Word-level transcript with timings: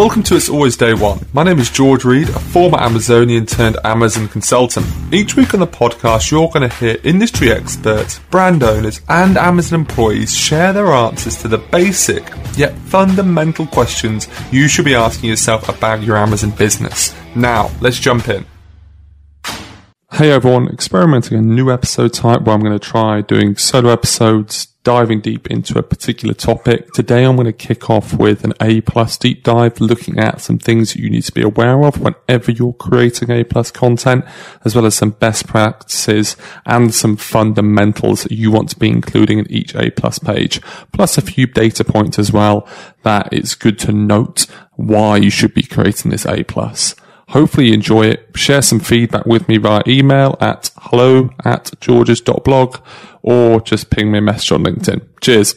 Welcome 0.00 0.22
to 0.22 0.36
It's 0.36 0.48
Always 0.48 0.78
Day 0.78 0.94
One. 0.94 1.26
My 1.34 1.42
name 1.42 1.58
is 1.58 1.68
George 1.68 2.06
Reed, 2.06 2.30
a 2.30 2.38
former 2.38 2.80
Amazonian 2.80 3.44
turned 3.44 3.76
Amazon 3.84 4.28
consultant. 4.28 4.86
Each 5.12 5.36
week 5.36 5.52
on 5.52 5.60
the 5.60 5.66
podcast, 5.66 6.30
you're 6.30 6.48
going 6.48 6.66
to 6.66 6.74
hear 6.74 6.96
industry 7.04 7.52
experts, 7.52 8.18
brand 8.30 8.62
owners, 8.62 9.02
and 9.10 9.36
Amazon 9.36 9.80
employees 9.80 10.34
share 10.34 10.72
their 10.72 10.86
answers 10.86 11.36
to 11.42 11.48
the 11.48 11.58
basic 11.58 12.26
yet 12.56 12.72
fundamental 12.86 13.66
questions 13.66 14.26
you 14.50 14.68
should 14.68 14.86
be 14.86 14.94
asking 14.94 15.28
yourself 15.28 15.68
about 15.68 16.02
your 16.02 16.16
Amazon 16.16 16.52
business. 16.52 17.14
Now, 17.36 17.70
let's 17.82 18.00
jump 18.00 18.26
in. 18.30 18.46
Hey 20.12 20.30
everyone, 20.30 20.68
experimenting 20.68 21.36
a 21.36 21.42
new 21.42 21.70
episode 21.70 22.14
type 22.14 22.40
where 22.40 22.54
I'm 22.54 22.62
going 22.62 22.72
to 22.72 22.78
try 22.78 23.20
doing 23.20 23.54
solo 23.58 23.90
episodes, 23.90 24.68
diving 24.82 25.20
deep 25.20 25.50
into 25.50 25.78
a 25.78 25.82
particular 25.82 26.32
topic. 26.32 26.90
Today 26.92 27.24
I'm 27.24 27.36
going 27.36 27.44
to 27.44 27.52
kick 27.52 27.90
off 27.90 28.14
with 28.14 28.44
an 28.44 28.54
A 28.60 28.80
plus 28.80 29.18
deep 29.18 29.44
dive, 29.44 29.80
looking 29.80 30.18
at 30.18 30.40
some 30.40 30.58
things 30.58 30.92
that 30.92 31.00
you 31.00 31.10
need 31.10 31.24
to 31.24 31.32
be 31.32 31.42
aware 31.42 31.84
of 31.84 32.00
whenever 32.00 32.50
you're 32.50 32.72
creating 32.72 33.30
A 33.30 33.44
plus 33.44 33.70
content, 33.70 34.24
as 34.64 34.74
well 34.74 34.86
as 34.86 34.94
some 34.94 35.10
best 35.10 35.46
practices 35.46 36.36
and 36.64 36.94
some 36.94 37.16
fundamentals 37.16 38.22
that 38.22 38.32
you 38.32 38.50
want 38.50 38.70
to 38.70 38.78
be 38.78 38.88
including 38.88 39.38
in 39.38 39.50
each 39.50 39.74
A 39.74 39.90
plus 39.90 40.18
page, 40.18 40.62
plus 40.92 41.18
a 41.18 41.22
few 41.22 41.46
data 41.46 41.84
points 41.84 42.18
as 42.18 42.32
well 42.32 42.66
that 43.02 43.28
it's 43.32 43.54
good 43.54 43.78
to 43.80 43.92
note 43.92 44.46
why 44.76 45.16
you 45.16 45.30
should 45.30 45.52
be 45.52 45.62
creating 45.62 46.10
this 46.10 46.24
A 46.24 46.42
plus. 46.44 46.94
Hopefully 47.30 47.68
you 47.68 47.74
enjoy 47.74 48.06
it. 48.06 48.28
Share 48.34 48.60
some 48.60 48.80
feedback 48.80 49.24
with 49.24 49.48
me 49.48 49.56
via 49.56 49.82
email 49.86 50.36
at 50.40 50.70
hello 50.78 51.30
at 51.44 51.70
georges.blog 51.80 52.78
or 53.22 53.60
just 53.60 53.88
ping 53.90 54.10
me 54.10 54.18
a 54.18 54.22
message 54.22 54.50
on 54.50 54.64
LinkedIn. 54.64 55.06
Cheers. 55.20 55.54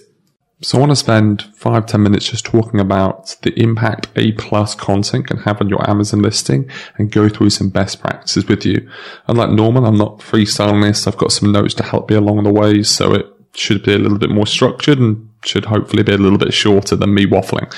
So 0.61 0.77
I 0.77 0.79
want 0.79 0.91
to 0.91 0.95
spend 0.95 1.41
five, 1.55 1.87
ten 1.87 2.03
minutes 2.03 2.29
just 2.29 2.45
talking 2.45 2.79
about 2.79 3.35
the 3.41 3.59
impact 3.59 4.07
A 4.15 4.33
plus 4.33 4.75
content 4.75 5.27
can 5.27 5.37
have 5.39 5.59
on 5.59 5.67
your 5.67 5.89
Amazon 5.89 6.21
listing 6.21 6.69
and 6.97 7.11
go 7.11 7.27
through 7.27 7.49
some 7.49 7.69
best 7.69 7.99
practices 7.99 8.45
with 8.47 8.65
you. 8.65 8.87
Unlike 9.27 9.49
normal, 9.49 9.85
I'm 9.87 9.97
not 9.97 10.19
freestyling 10.19 10.83
this. 10.83 11.07
I've 11.07 11.17
got 11.17 11.31
some 11.31 11.51
notes 11.51 11.73
to 11.75 11.83
help 11.83 12.09
me 12.09 12.15
along 12.15 12.43
the 12.43 12.53
way. 12.53 12.83
So 12.83 13.13
it 13.13 13.25
should 13.55 13.83
be 13.83 13.93
a 13.93 13.97
little 13.97 14.19
bit 14.19 14.29
more 14.29 14.47
structured 14.47 14.99
and 14.99 15.27
should 15.43 15.65
hopefully 15.65 16.03
be 16.03 16.13
a 16.13 16.17
little 16.17 16.37
bit 16.37 16.53
shorter 16.53 16.95
than 16.95 17.15
me 17.15 17.25
waffling. 17.25 17.73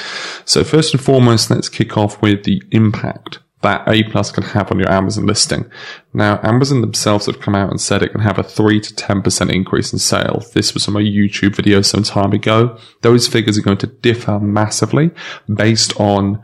So 0.48 0.66
first 0.66 0.94
and 0.94 1.02
foremost, 1.02 1.50
let's 1.50 1.70
kick 1.70 1.98
off 1.98 2.22
with 2.22 2.44
the 2.44 2.62
impact 2.72 3.40
that 3.66 3.88
A 3.88 4.04
plus 4.04 4.32
can 4.32 4.44
have 4.44 4.72
on 4.72 4.80
your 4.80 4.92
Amazon 4.92 5.26
listing. 5.26 5.70
Now, 6.14 6.40
Amazon 6.44 6.82
themselves 6.82 7.26
have 7.26 7.42
come 7.42 7.56
out 7.56 7.72
and 7.72 7.82
said 7.82 8.04
it 8.04 8.12
can 8.12 8.22
have 8.22 8.38
a 8.38 8.44
3 8.44 8.80
to 8.80 8.94
10% 8.94 9.52
increase 9.52 9.92
in 9.92 10.00
sales. 10.00 10.52
This 10.52 10.74
was 10.74 10.86
from 10.86 10.96
a 10.96 11.00
YouTube 11.00 11.56
video 11.56 11.82
some 11.82 12.04
time 12.04 12.32
ago. 12.32 12.78
Those 13.02 13.28
figures 13.28 13.58
are 13.58 13.64
going 13.64 13.80
to 13.80 13.88
differ 13.88 14.40
massively 14.40 15.10
based 15.54 16.00
on 16.00 16.44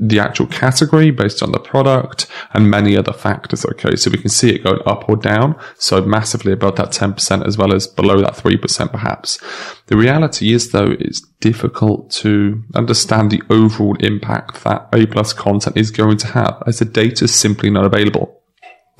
the 0.00 0.18
actual 0.18 0.46
category 0.46 1.10
based 1.10 1.42
on 1.42 1.52
the 1.52 1.58
product 1.58 2.26
and 2.52 2.70
many 2.70 2.96
other 2.96 3.12
factors. 3.12 3.64
Okay. 3.64 3.96
So 3.96 4.10
we 4.10 4.18
can 4.18 4.30
see 4.30 4.54
it 4.54 4.64
going 4.64 4.80
up 4.86 5.08
or 5.08 5.16
down. 5.16 5.58
So 5.76 6.02
massively 6.02 6.52
above 6.52 6.76
that 6.76 6.90
10% 6.90 7.46
as 7.46 7.58
well 7.58 7.74
as 7.74 7.86
below 7.86 8.20
that 8.20 8.34
3% 8.34 8.90
perhaps. 8.90 9.38
The 9.86 9.96
reality 9.96 10.52
is 10.52 10.70
though, 10.70 10.94
it's 10.98 11.20
difficult 11.40 12.10
to 12.10 12.62
understand 12.74 13.30
the 13.30 13.42
overall 13.50 13.96
impact 14.00 14.64
that 14.64 14.88
A 14.92 15.06
plus 15.06 15.32
content 15.32 15.76
is 15.76 15.90
going 15.90 16.18
to 16.18 16.26
have 16.28 16.62
as 16.66 16.78
the 16.78 16.84
data 16.84 17.24
is 17.24 17.34
simply 17.34 17.70
not 17.70 17.84
available 17.84 18.38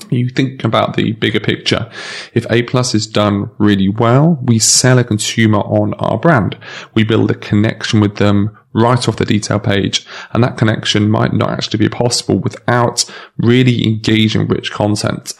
you 0.09 0.29
think 0.29 0.63
about 0.63 0.95
the 0.95 1.11
bigger 1.13 1.39
picture. 1.39 1.89
If 2.33 2.45
A 2.49 2.63
plus 2.63 2.95
is 2.95 3.05
done 3.05 3.51
really 3.57 3.89
well, 3.89 4.39
we 4.41 4.59
sell 4.59 4.97
a 4.97 5.03
consumer 5.03 5.59
on 5.59 5.93
our 5.95 6.17
brand. 6.17 6.57
We 6.93 7.03
build 7.03 7.31
a 7.31 7.35
connection 7.35 7.99
with 7.99 8.15
them 8.15 8.57
right 8.73 9.07
off 9.07 9.17
the 9.17 9.25
detail 9.25 9.59
page. 9.59 10.05
And 10.31 10.43
that 10.43 10.57
connection 10.57 11.09
might 11.09 11.33
not 11.33 11.49
actually 11.49 11.79
be 11.79 11.89
possible 11.89 12.37
without 12.39 13.05
really 13.37 13.85
engaging 13.85 14.47
rich 14.47 14.71
content. 14.71 15.33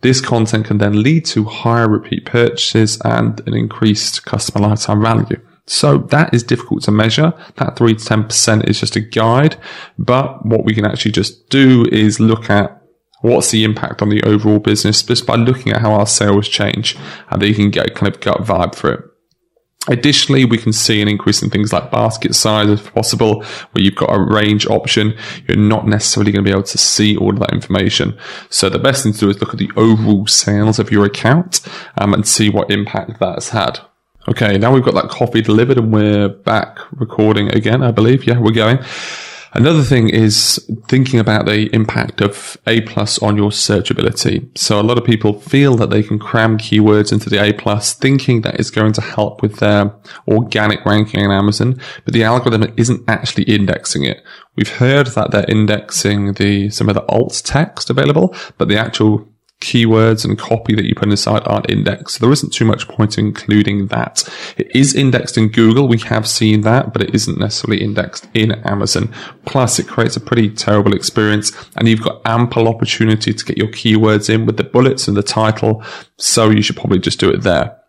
This 0.00 0.20
content 0.20 0.66
can 0.66 0.78
then 0.78 1.02
lead 1.02 1.24
to 1.26 1.44
higher 1.44 1.88
repeat 1.88 2.26
purchases 2.26 3.00
and 3.04 3.40
an 3.46 3.54
increased 3.54 4.24
customer 4.24 4.68
lifetime 4.68 5.02
value. 5.02 5.40
So 5.66 5.96
that 5.96 6.34
is 6.34 6.42
difficult 6.42 6.82
to 6.82 6.90
measure. 6.90 7.32
That 7.56 7.76
3 7.76 7.94
to 7.94 8.04
10% 8.04 8.68
is 8.68 8.80
just 8.80 8.96
a 8.96 9.00
guide. 9.00 9.56
But 9.98 10.44
what 10.44 10.64
we 10.64 10.74
can 10.74 10.84
actually 10.84 11.12
just 11.12 11.48
do 11.48 11.86
is 11.90 12.20
look 12.20 12.50
at 12.50 12.82
what's 13.22 13.50
the 13.50 13.64
impact 13.64 14.02
on 14.02 14.10
the 14.10 14.22
overall 14.24 14.58
business 14.58 15.02
just 15.02 15.26
by 15.26 15.36
looking 15.36 15.72
at 15.72 15.80
how 15.80 15.94
our 15.94 16.06
sales 16.06 16.46
change 16.46 16.94
and 17.30 17.40
then 17.40 17.48
you 17.48 17.54
can 17.54 17.70
get 17.70 17.88
a 17.88 17.94
kind 17.94 18.14
of 18.14 18.20
gut 18.20 18.42
vibe 18.42 18.74
for 18.74 18.92
it. 18.92 19.04
Additionally, 19.88 20.44
we 20.46 20.56
can 20.56 20.72
see 20.72 21.02
an 21.02 21.08
increase 21.08 21.42
in 21.42 21.50
things 21.50 21.72
like 21.72 21.90
basket 21.90 22.34
size 22.34 22.70
if 22.70 22.92
possible, 22.94 23.42
where 23.72 23.84
you've 23.84 23.94
got 23.94 24.14
a 24.14 24.18
range 24.18 24.66
option. 24.66 25.14
You're 25.46 25.58
not 25.58 25.86
necessarily 25.86 26.32
going 26.32 26.44
to 26.44 26.48
be 26.48 26.52
able 26.52 26.62
to 26.64 26.78
see 26.78 27.16
all 27.16 27.34
of 27.34 27.40
that 27.40 27.52
information. 27.52 28.18
So 28.48 28.70
the 28.70 28.78
best 28.78 29.02
thing 29.02 29.12
to 29.12 29.18
do 29.20 29.30
is 29.30 29.40
look 29.40 29.52
at 29.52 29.58
the 29.58 29.70
overall 29.76 30.26
sales 30.26 30.78
of 30.78 30.90
your 30.90 31.04
account 31.04 31.60
um, 31.98 32.14
and 32.14 32.26
see 32.26 32.48
what 32.48 32.70
impact 32.70 33.20
that 33.20 33.34
has 33.34 33.50
had. 33.50 33.80
Okay, 34.26 34.56
now 34.56 34.72
we've 34.72 34.82
got 34.82 34.94
that 34.94 35.10
coffee 35.10 35.42
delivered 35.42 35.76
and 35.76 35.92
we're 35.92 36.30
back 36.30 36.78
recording 36.92 37.54
again, 37.54 37.82
I 37.82 37.90
believe. 37.90 38.26
Yeah, 38.26 38.38
we're 38.38 38.52
going. 38.52 38.78
Another 39.56 39.84
thing 39.84 40.08
is 40.08 40.58
thinking 40.88 41.20
about 41.20 41.46
the 41.46 41.72
impact 41.72 42.20
of 42.20 42.56
A 42.66 42.80
plus 42.80 43.20
on 43.20 43.36
your 43.36 43.50
searchability. 43.50 44.46
So 44.58 44.80
a 44.80 44.82
lot 44.82 44.98
of 44.98 45.04
people 45.04 45.38
feel 45.40 45.76
that 45.76 45.90
they 45.90 46.02
can 46.02 46.18
cram 46.18 46.58
keywords 46.58 47.12
into 47.12 47.30
the 47.30 47.40
A 47.40 47.52
plus 47.52 47.94
thinking 47.94 48.40
that 48.40 48.58
it's 48.58 48.70
going 48.70 48.92
to 48.94 49.00
help 49.00 49.42
with 49.42 49.60
their 49.60 49.94
organic 50.26 50.84
ranking 50.84 51.20
in 51.20 51.30
Amazon, 51.30 51.80
but 52.04 52.14
the 52.14 52.24
algorithm 52.24 52.74
isn't 52.76 53.08
actually 53.08 53.44
indexing 53.44 54.02
it. 54.02 54.24
We've 54.56 54.68
heard 54.68 55.06
that 55.08 55.30
they're 55.30 55.48
indexing 55.48 56.34
the, 56.34 56.68
some 56.70 56.88
of 56.88 56.96
the 56.96 57.06
alt 57.06 57.40
text 57.44 57.90
available, 57.90 58.34
but 58.58 58.66
the 58.66 58.76
actual 58.76 59.28
keywords 59.64 60.24
and 60.24 60.38
copy 60.38 60.74
that 60.74 60.84
you 60.84 60.94
put 60.94 61.08
inside 61.08 61.42
aren't 61.46 61.70
indexed. 61.70 62.16
So 62.16 62.24
there 62.24 62.32
isn't 62.32 62.52
too 62.52 62.66
much 62.66 62.86
point 62.86 63.18
in 63.18 63.26
including 63.26 63.86
that. 63.88 64.28
It 64.56 64.70
is 64.74 64.94
indexed 64.94 65.38
in 65.38 65.48
Google. 65.48 65.88
We 65.88 65.98
have 66.00 66.28
seen 66.28 66.60
that, 66.60 66.92
but 66.92 67.02
it 67.02 67.14
isn't 67.14 67.38
necessarily 67.38 67.82
indexed 67.82 68.28
in 68.34 68.52
Amazon. 68.64 69.12
Plus 69.46 69.78
it 69.78 69.88
creates 69.88 70.16
a 70.16 70.20
pretty 70.20 70.50
terrible 70.50 70.94
experience 70.94 71.52
and 71.76 71.88
you've 71.88 72.02
got 72.02 72.20
ample 72.26 72.68
opportunity 72.68 73.32
to 73.32 73.44
get 73.44 73.58
your 73.58 73.68
keywords 73.68 74.28
in 74.28 74.44
with 74.46 74.58
the 74.58 74.64
bullets 74.64 75.08
and 75.08 75.16
the 75.16 75.22
title. 75.22 75.82
So 76.18 76.50
you 76.50 76.62
should 76.62 76.76
probably 76.76 76.98
just 76.98 77.18
do 77.18 77.30
it 77.30 77.42
there. 77.42 77.83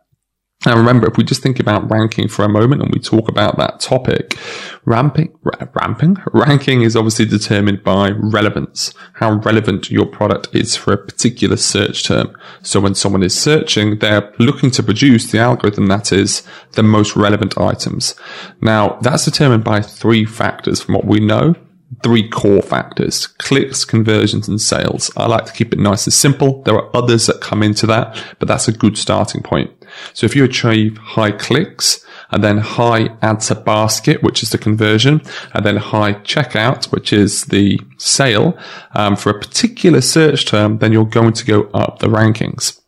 Now 0.66 0.76
remember, 0.78 1.08
if 1.08 1.18
we 1.18 1.24
just 1.24 1.44
think 1.44 1.60
about 1.60 1.90
ranking 1.90 2.28
for 2.28 2.44
a 2.44 2.50
moment 2.50 2.82
and 2.82 2.92
we 2.92 3.00
talk 3.00 3.30
about 3.30 3.58
that 3.58 3.80
topic, 3.80 4.38
ramping, 4.86 5.38
ramping, 5.74 6.18
ranking 6.34 6.82
is 6.82 6.96
obviously 6.96 7.26
determined 7.26 7.84
by 7.84 8.12
relevance, 8.12 8.94
how 9.14 9.34
relevant 9.34 9.92
your 9.92 10.06
product 10.06 10.48
is 10.54 10.76
for 10.76 10.94
a 10.94 10.98
particular 10.98 11.58
search 11.58 12.04
term. 12.04 12.36
So 12.64 12.80
when 12.80 12.96
someone 12.96 13.24
is 13.24 13.40
searching, 13.40 14.00
they're 14.00 14.34
looking 14.40 14.72
to 14.72 14.84
produce 14.84 15.32
the 15.32 15.40
algorithm 15.40 15.88
that 15.88 16.12
is 16.12 16.42
the 16.74 16.84
most 16.84 17.16
relevant 17.16 17.58
items. 17.58 18.16
Now 18.62 18.98
that's 19.02 19.26
determined 19.26 19.64
by 19.64 19.82
three 19.82 20.26
factors 20.26 20.82
from 20.82 20.96
what 20.96 21.06
we 21.06 21.20
know 21.20 21.56
three 22.04 22.28
core 22.30 22.62
factors 22.62 23.28
clicks, 23.28 23.86
conversions, 23.86 24.48
and 24.48 24.60
sales. 24.60 25.12
I 25.16 25.28
like 25.28 25.46
to 25.46 25.54
keep 25.54 25.74
it 25.74 25.80
nice 25.80 26.06
and 26.06 26.14
simple. 26.14 26.62
There 26.64 26.76
are 26.76 26.96
others 26.96 27.28
that 27.28 27.42
come 27.42 27.64
into 27.64 27.88
that, 27.88 28.22
but 28.40 28.48
that's 28.48 28.68
a 28.68 28.72
good 28.72 28.98
starting 28.98 29.42
point. 29.42 29.72
So 30.14 30.26
if 30.26 30.36
you 30.36 30.44
achieve 30.44 30.98
high 30.98 31.32
clicks 31.32 32.06
and 32.32 32.44
then 32.44 32.58
high 32.58 33.10
add 33.22 33.42
to 33.42 33.56
basket, 33.56 34.24
which 34.24 34.44
is 34.44 34.50
the 34.50 34.58
conversion, 34.58 35.22
and 35.54 35.66
then 35.66 35.78
high 35.78 36.14
checkout, 36.14 36.92
which 36.92 37.14
is 37.14 37.46
the 37.46 37.80
sale 37.98 38.58
um, 38.94 39.16
for 39.16 39.30
a 39.30 39.40
particular 39.40 40.02
search 40.02 40.46
term, 40.46 40.80
then 40.80 40.92
you're 40.92 41.06
going 41.06 41.34
to 41.34 41.46
go 41.46 41.64
up 41.74 42.00
the 42.00 42.08
rankings. 42.08 42.80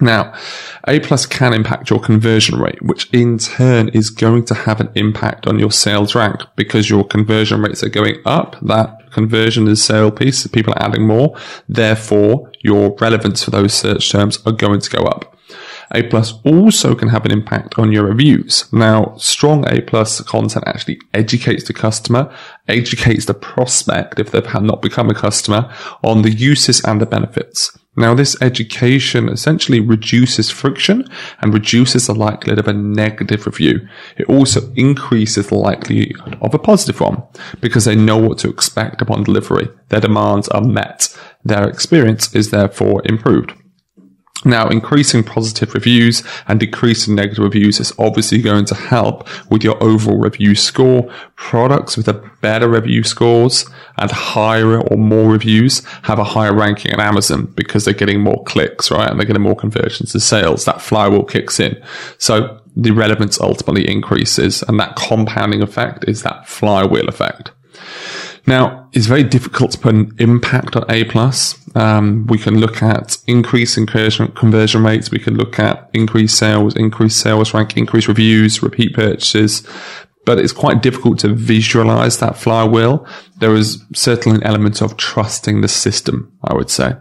Now, 0.00 0.32
A 0.88 0.98
plus 1.00 1.26
can 1.26 1.52
impact 1.52 1.90
your 1.90 2.00
conversion 2.00 2.58
rate, 2.58 2.80
which 2.80 3.10
in 3.12 3.36
turn 3.36 3.90
is 3.90 4.08
going 4.08 4.46
to 4.46 4.54
have 4.54 4.80
an 4.80 4.90
impact 4.94 5.46
on 5.46 5.58
your 5.58 5.70
sales 5.70 6.14
rank 6.14 6.40
because 6.56 6.88
your 6.88 7.04
conversion 7.04 7.60
rates 7.60 7.82
are 7.82 7.90
going 7.90 8.16
up. 8.24 8.56
That 8.62 9.10
conversion 9.10 9.68
is 9.68 9.84
sale 9.84 10.10
piece. 10.10 10.46
People 10.46 10.72
are 10.72 10.82
adding 10.82 11.06
more. 11.06 11.36
Therefore, 11.68 12.50
your 12.60 12.96
relevance 12.98 13.44
for 13.44 13.50
those 13.50 13.74
search 13.74 14.10
terms 14.10 14.38
are 14.46 14.52
going 14.52 14.80
to 14.80 14.90
go 14.90 15.02
up. 15.02 15.36
A 15.92 16.02
plus 16.04 16.34
also 16.44 16.94
can 16.94 17.08
have 17.08 17.24
an 17.24 17.32
impact 17.32 17.78
on 17.78 17.92
your 17.92 18.04
reviews. 18.04 18.72
Now, 18.72 19.14
strong 19.16 19.68
A 19.68 19.80
plus 19.80 20.20
content 20.20 20.64
actually 20.66 21.00
educates 21.14 21.64
the 21.64 21.72
customer, 21.72 22.32
educates 22.68 23.24
the 23.24 23.34
prospect 23.34 24.20
if 24.20 24.30
they've 24.30 24.62
not 24.62 24.82
become 24.82 25.10
a 25.10 25.14
customer 25.14 25.72
on 26.04 26.22
the 26.22 26.30
uses 26.30 26.80
and 26.84 27.00
the 27.00 27.06
benefits. 27.06 27.76
Now, 27.96 28.14
this 28.14 28.40
education 28.40 29.28
essentially 29.28 29.80
reduces 29.80 30.48
friction 30.48 31.08
and 31.40 31.52
reduces 31.52 32.06
the 32.06 32.14
likelihood 32.14 32.60
of 32.60 32.68
a 32.68 32.72
negative 32.72 33.44
review. 33.46 33.86
It 34.16 34.28
also 34.28 34.72
increases 34.74 35.48
the 35.48 35.56
likelihood 35.56 36.38
of 36.40 36.54
a 36.54 36.58
positive 36.58 37.00
one 37.00 37.24
because 37.60 37.84
they 37.84 37.96
know 37.96 38.16
what 38.16 38.38
to 38.38 38.48
expect 38.48 39.02
upon 39.02 39.24
delivery. 39.24 39.68
Their 39.88 40.00
demands 40.00 40.48
are 40.48 40.62
met. 40.62 41.14
Their 41.44 41.68
experience 41.68 42.32
is 42.34 42.50
therefore 42.50 43.02
improved. 43.04 43.54
Now, 44.44 44.68
increasing 44.68 45.22
positive 45.22 45.74
reviews 45.74 46.22
and 46.48 46.58
decreasing 46.58 47.14
negative 47.14 47.44
reviews 47.44 47.78
is 47.78 47.92
obviously 47.98 48.40
going 48.40 48.64
to 48.66 48.74
help 48.74 49.28
with 49.50 49.62
your 49.62 49.82
overall 49.82 50.18
review 50.18 50.54
score. 50.54 51.12
Products 51.36 51.96
with 51.96 52.08
a 52.08 52.30
better 52.40 52.68
review 52.68 53.02
scores 53.02 53.68
and 53.98 54.10
higher 54.10 54.80
or 54.80 54.96
more 54.96 55.30
reviews 55.30 55.84
have 56.04 56.18
a 56.18 56.24
higher 56.24 56.54
ranking 56.54 56.92
on 56.94 57.00
Amazon 57.00 57.52
because 57.54 57.84
they're 57.84 57.92
getting 57.92 58.20
more 58.20 58.42
clicks, 58.44 58.90
right? 58.90 59.10
And 59.10 59.20
they're 59.20 59.26
getting 59.26 59.42
more 59.42 59.56
conversions 59.56 60.12
to 60.12 60.20
sales. 60.20 60.64
That 60.64 60.80
flywheel 60.80 61.24
kicks 61.24 61.60
in. 61.60 61.80
So 62.16 62.60
the 62.74 62.92
relevance 62.92 63.40
ultimately 63.40 63.90
increases 63.90 64.62
and 64.62 64.80
that 64.80 64.96
compounding 64.96 65.60
effect 65.62 66.06
is 66.08 66.22
that 66.22 66.48
flywheel 66.48 67.08
effect. 67.08 67.50
Now, 68.46 68.88
it's 68.92 69.06
very 69.06 69.22
difficult 69.22 69.72
to 69.72 69.78
put 69.78 69.94
an 69.94 70.12
impact 70.18 70.76
on 70.76 70.84
A 70.90 71.04
plus. 71.04 71.56
Um, 71.76 72.26
we 72.26 72.38
can 72.38 72.58
look 72.58 72.82
at 72.82 73.18
increasing 73.26 73.86
conversion, 73.86 74.28
conversion 74.32 74.84
rates. 74.84 75.10
We 75.10 75.18
can 75.18 75.36
look 75.36 75.58
at 75.58 75.88
increased 75.92 76.38
sales, 76.38 76.74
increased 76.76 77.18
sales 77.18 77.54
rank, 77.54 77.76
increased 77.76 78.08
reviews, 78.08 78.62
repeat 78.62 78.94
purchases. 78.94 79.66
But 80.26 80.38
it's 80.38 80.52
quite 80.52 80.82
difficult 80.82 81.18
to 81.20 81.28
visualize 81.28 82.18
that 82.18 82.36
flywheel. 82.36 83.06
There 83.38 83.54
is 83.54 83.82
certainly 83.94 84.38
an 84.38 84.44
element 84.44 84.82
of 84.82 84.96
trusting 84.96 85.60
the 85.60 85.68
system, 85.68 86.36
I 86.44 86.54
would 86.54 86.70
say. 86.70 86.94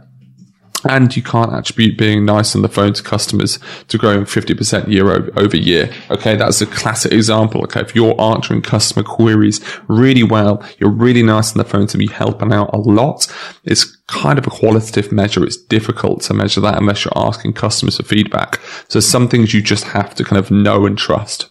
And 0.87 1.15
you 1.15 1.21
can't 1.21 1.53
attribute 1.53 1.97
being 1.97 2.23
nice 2.25 2.55
on 2.55 2.61
the 2.61 2.69
phone 2.69 2.93
to 2.93 3.03
customers 3.03 3.59
to 3.89 3.97
growing 3.97 4.21
50% 4.21 4.87
year 4.87 5.09
over, 5.11 5.57
year. 5.57 5.91
Okay. 6.09 6.35
That's 6.35 6.61
a 6.61 6.65
classic 6.65 7.11
example. 7.11 7.63
Okay. 7.63 7.81
If 7.81 7.95
you're 7.95 8.19
answering 8.19 8.61
customer 8.61 9.03
queries 9.03 9.59
really 9.87 10.23
well, 10.23 10.63
you're 10.77 10.89
really 10.89 11.23
nice 11.23 11.51
on 11.51 11.57
the 11.57 11.65
phone 11.65 11.87
to 11.87 11.97
be 11.97 12.07
helping 12.07 12.53
out 12.53 12.73
a 12.73 12.77
lot. 12.77 13.27
It's 13.65 13.97
kind 14.07 14.39
of 14.39 14.47
a 14.47 14.51
qualitative 14.51 15.11
measure. 15.11 15.43
It's 15.43 15.57
difficult 15.57 16.21
to 16.23 16.33
measure 16.33 16.61
that 16.61 16.77
unless 16.77 17.03
you're 17.03 17.11
asking 17.17 17.53
customers 17.53 17.97
for 17.97 18.03
feedback. 18.03 18.59
So 18.87 18.99
some 18.99 19.27
things 19.27 19.53
you 19.53 19.61
just 19.61 19.83
have 19.85 20.15
to 20.15 20.23
kind 20.23 20.39
of 20.39 20.49
know 20.49 20.85
and 20.85 20.97
trust. 20.97 21.49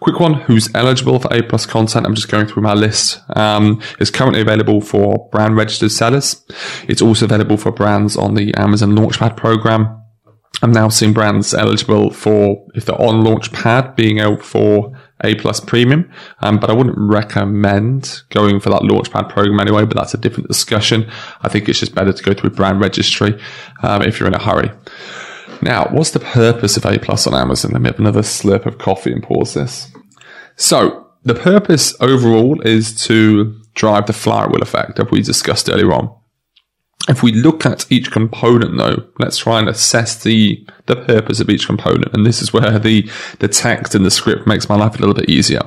Quick 0.00 0.20
one, 0.20 0.34
who's 0.34 0.72
eligible 0.74 1.18
for 1.18 1.32
A 1.32 1.42
plus 1.42 1.66
content? 1.66 2.06
I'm 2.06 2.14
just 2.14 2.30
going 2.30 2.46
through 2.46 2.62
my 2.62 2.74
list. 2.74 3.20
Um, 3.36 3.82
it's 3.98 4.10
currently 4.10 4.40
available 4.40 4.80
for 4.80 5.28
brand 5.30 5.56
registered 5.56 5.90
sellers. 5.90 6.44
It's 6.88 7.02
also 7.02 7.24
available 7.24 7.56
for 7.56 7.72
brands 7.72 8.16
on 8.16 8.34
the 8.34 8.54
Amazon 8.54 8.96
Launchpad 8.96 9.36
program. 9.36 9.94
I'm 10.62 10.72
now 10.72 10.88
seeing 10.88 11.12
brands 11.12 11.54
eligible 11.54 12.10
for, 12.10 12.66
if 12.74 12.84
they're 12.84 13.00
on 13.00 13.22
Launchpad, 13.22 13.94
being 13.94 14.18
able 14.18 14.38
for 14.38 14.92
A 15.22 15.34
plus 15.36 15.60
premium. 15.60 16.10
Um, 16.40 16.58
but 16.58 16.70
I 16.70 16.72
wouldn't 16.72 16.96
recommend 16.98 18.22
going 18.30 18.58
for 18.58 18.70
that 18.70 18.82
Launchpad 18.82 19.28
program 19.28 19.60
anyway, 19.60 19.84
but 19.84 19.96
that's 19.96 20.14
a 20.14 20.18
different 20.18 20.48
discussion. 20.48 21.08
I 21.42 21.48
think 21.48 21.68
it's 21.68 21.78
just 21.78 21.94
better 21.94 22.12
to 22.12 22.22
go 22.22 22.34
through 22.34 22.50
brand 22.50 22.80
registry, 22.80 23.40
um, 23.82 24.02
if 24.02 24.18
you're 24.18 24.28
in 24.28 24.34
a 24.34 24.42
hurry. 24.42 24.70
Now, 25.60 25.88
what's 25.90 26.12
the 26.12 26.20
purpose 26.20 26.76
of 26.76 26.84
A 26.84 26.98
plus 26.98 27.26
on 27.26 27.34
Amazon? 27.34 27.72
Let 27.72 27.82
me 27.82 27.88
have 27.88 27.98
another 27.98 28.22
slurp 28.22 28.66
of 28.66 28.78
coffee 28.78 29.12
and 29.12 29.22
pause 29.22 29.54
this. 29.54 29.90
So, 30.56 31.06
the 31.24 31.34
purpose 31.34 31.94
overall 32.00 32.60
is 32.62 32.94
to 33.06 33.60
drive 33.74 34.06
the 34.06 34.12
flywheel 34.12 34.62
effect 34.62 34.96
that 34.96 35.10
we 35.10 35.20
discussed 35.20 35.68
earlier 35.68 35.92
on. 35.92 36.14
If 37.08 37.22
we 37.22 37.32
look 37.32 37.64
at 37.64 37.90
each 37.90 38.10
component 38.10 38.76
though, 38.76 39.08
let's 39.18 39.38
try 39.38 39.58
and 39.58 39.68
assess 39.68 40.22
the, 40.22 40.66
the 40.86 40.96
purpose 40.96 41.40
of 41.40 41.48
each 41.48 41.66
component. 41.66 42.12
And 42.12 42.26
this 42.26 42.42
is 42.42 42.52
where 42.52 42.78
the, 42.78 43.10
the 43.38 43.48
text 43.48 43.94
and 43.94 44.04
the 44.04 44.10
script 44.10 44.46
makes 44.46 44.68
my 44.68 44.76
life 44.76 44.96
a 44.96 44.98
little 44.98 45.14
bit 45.14 45.30
easier. 45.30 45.62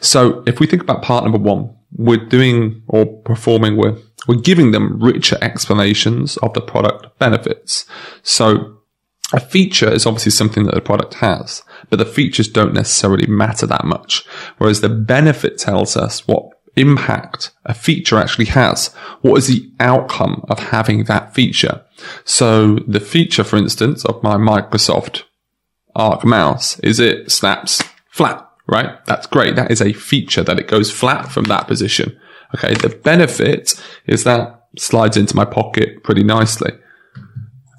So 0.00 0.42
if 0.46 0.60
we 0.60 0.66
think 0.66 0.82
about 0.82 1.02
part 1.02 1.24
number 1.24 1.38
one, 1.38 1.74
we're 1.92 2.24
doing 2.24 2.82
or 2.88 3.06
performing, 3.22 3.76
we're, 3.76 3.96
we're 4.28 4.40
giving 4.40 4.72
them 4.72 5.02
richer 5.02 5.38
explanations 5.40 6.36
of 6.38 6.52
the 6.52 6.60
product 6.60 7.18
benefits. 7.18 7.86
So 8.22 8.81
a 9.32 9.40
feature 9.40 9.90
is 9.90 10.06
obviously 10.06 10.32
something 10.32 10.64
that 10.64 10.74
the 10.74 10.80
product 10.80 11.14
has, 11.14 11.62
but 11.90 11.98
the 11.98 12.04
features 12.04 12.48
don't 12.48 12.74
necessarily 12.74 13.26
matter 13.26 13.66
that 13.66 13.84
much. 13.84 14.26
Whereas 14.58 14.80
the 14.80 14.88
benefit 14.88 15.58
tells 15.58 15.96
us 15.96 16.26
what 16.26 16.50
impact 16.76 17.50
a 17.64 17.74
feature 17.74 18.16
actually 18.16 18.46
has. 18.46 18.88
What 19.20 19.36
is 19.36 19.48
the 19.48 19.70
outcome 19.80 20.44
of 20.48 20.58
having 20.58 21.04
that 21.04 21.34
feature? 21.34 21.84
So 22.24 22.76
the 22.86 23.00
feature, 23.00 23.44
for 23.44 23.56
instance, 23.56 24.04
of 24.04 24.22
my 24.22 24.36
Microsoft 24.36 25.24
Arc 25.94 26.24
mouse 26.24 26.78
is 26.80 26.98
it 26.98 27.30
snaps 27.30 27.82
flat, 28.08 28.48
right? 28.66 29.04
That's 29.06 29.26
great. 29.26 29.56
That 29.56 29.70
is 29.70 29.82
a 29.82 29.92
feature 29.92 30.42
that 30.42 30.58
it 30.58 30.68
goes 30.68 30.90
flat 30.90 31.30
from 31.30 31.44
that 31.44 31.68
position. 31.68 32.18
Okay. 32.54 32.74
The 32.74 32.88
benefit 32.88 33.74
is 34.06 34.24
that 34.24 34.68
slides 34.78 35.16
into 35.16 35.36
my 35.36 35.44
pocket 35.44 36.02
pretty 36.02 36.22
nicely. 36.22 36.72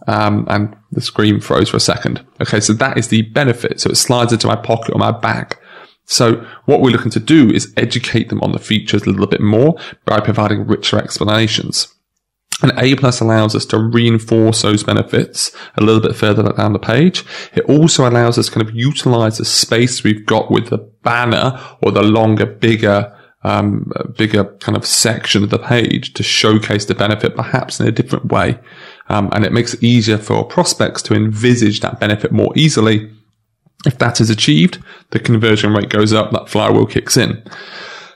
Um, 0.05 0.45
and 0.49 0.75
the 0.91 1.01
screen 1.01 1.39
froze 1.39 1.69
for 1.69 1.77
a 1.77 1.81
second. 1.81 2.25
Okay, 2.41 2.59
so 2.59 2.73
that 2.73 2.97
is 2.97 3.07
the 3.07 3.21
benefit. 3.21 3.79
So 3.79 3.89
it 3.89 3.95
slides 3.95 4.33
into 4.33 4.47
my 4.47 4.55
pocket 4.55 4.93
or 4.93 4.99
my 4.99 5.11
bag. 5.11 5.57
So 6.05 6.45
what 6.65 6.81
we're 6.81 6.91
looking 6.91 7.11
to 7.11 7.19
do 7.19 7.49
is 7.49 7.73
educate 7.77 8.29
them 8.29 8.41
on 8.41 8.51
the 8.51 8.59
features 8.59 9.03
a 9.03 9.09
little 9.09 9.27
bit 9.27 9.41
more 9.41 9.75
by 10.05 10.19
providing 10.19 10.67
richer 10.67 10.97
explanations. 10.97 11.93
And 12.61 12.71
A 12.77 12.95
plus 12.95 13.19
allows 13.19 13.55
us 13.55 13.65
to 13.67 13.79
reinforce 13.79 14.61
those 14.61 14.83
benefits 14.83 15.51
a 15.75 15.81
little 15.81 16.01
bit 16.01 16.15
further 16.15 16.43
down 16.53 16.73
the 16.73 16.79
page. 16.79 17.25
It 17.53 17.65
also 17.65 18.07
allows 18.07 18.37
us 18.37 18.49
kind 18.49 18.67
of 18.67 18.75
utilize 18.75 19.37
the 19.37 19.45
space 19.45 20.03
we've 20.03 20.25
got 20.25 20.51
with 20.51 20.69
the 20.69 20.77
banner 20.77 21.59
or 21.81 21.91
the 21.91 22.03
longer, 22.03 22.45
bigger, 22.45 23.17
um, 23.43 23.91
bigger 24.17 24.45
kind 24.59 24.77
of 24.77 24.85
section 24.85 25.43
of 25.43 25.49
the 25.49 25.59
page 25.59 26.13
to 26.13 26.23
showcase 26.23 26.85
the 26.85 26.95
benefit 26.95 27.35
perhaps 27.35 27.79
in 27.79 27.87
a 27.87 27.91
different 27.91 28.25
way. 28.31 28.59
Um, 29.09 29.29
and 29.33 29.45
it 29.45 29.51
makes 29.51 29.73
it 29.73 29.83
easier 29.83 30.17
for 30.17 30.43
prospects 30.45 31.01
to 31.03 31.13
envisage 31.13 31.81
that 31.81 31.99
benefit 31.99 32.31
more 32.31 32.53
easily. 32.55 33.11
If 33.85 33.97
that 33.97 34.21
is 34.21 34.29
achieved, 34.29 34.81
the 35.11 35.19
conversion 35.19 35.73
rate 35.73 35.89
goes 35.89 36.13
up, 36.13 36.31
that 36.31 36.49
flywheel 36.49 36.85
kicks 36.85 37.17
in. 37.17 37.43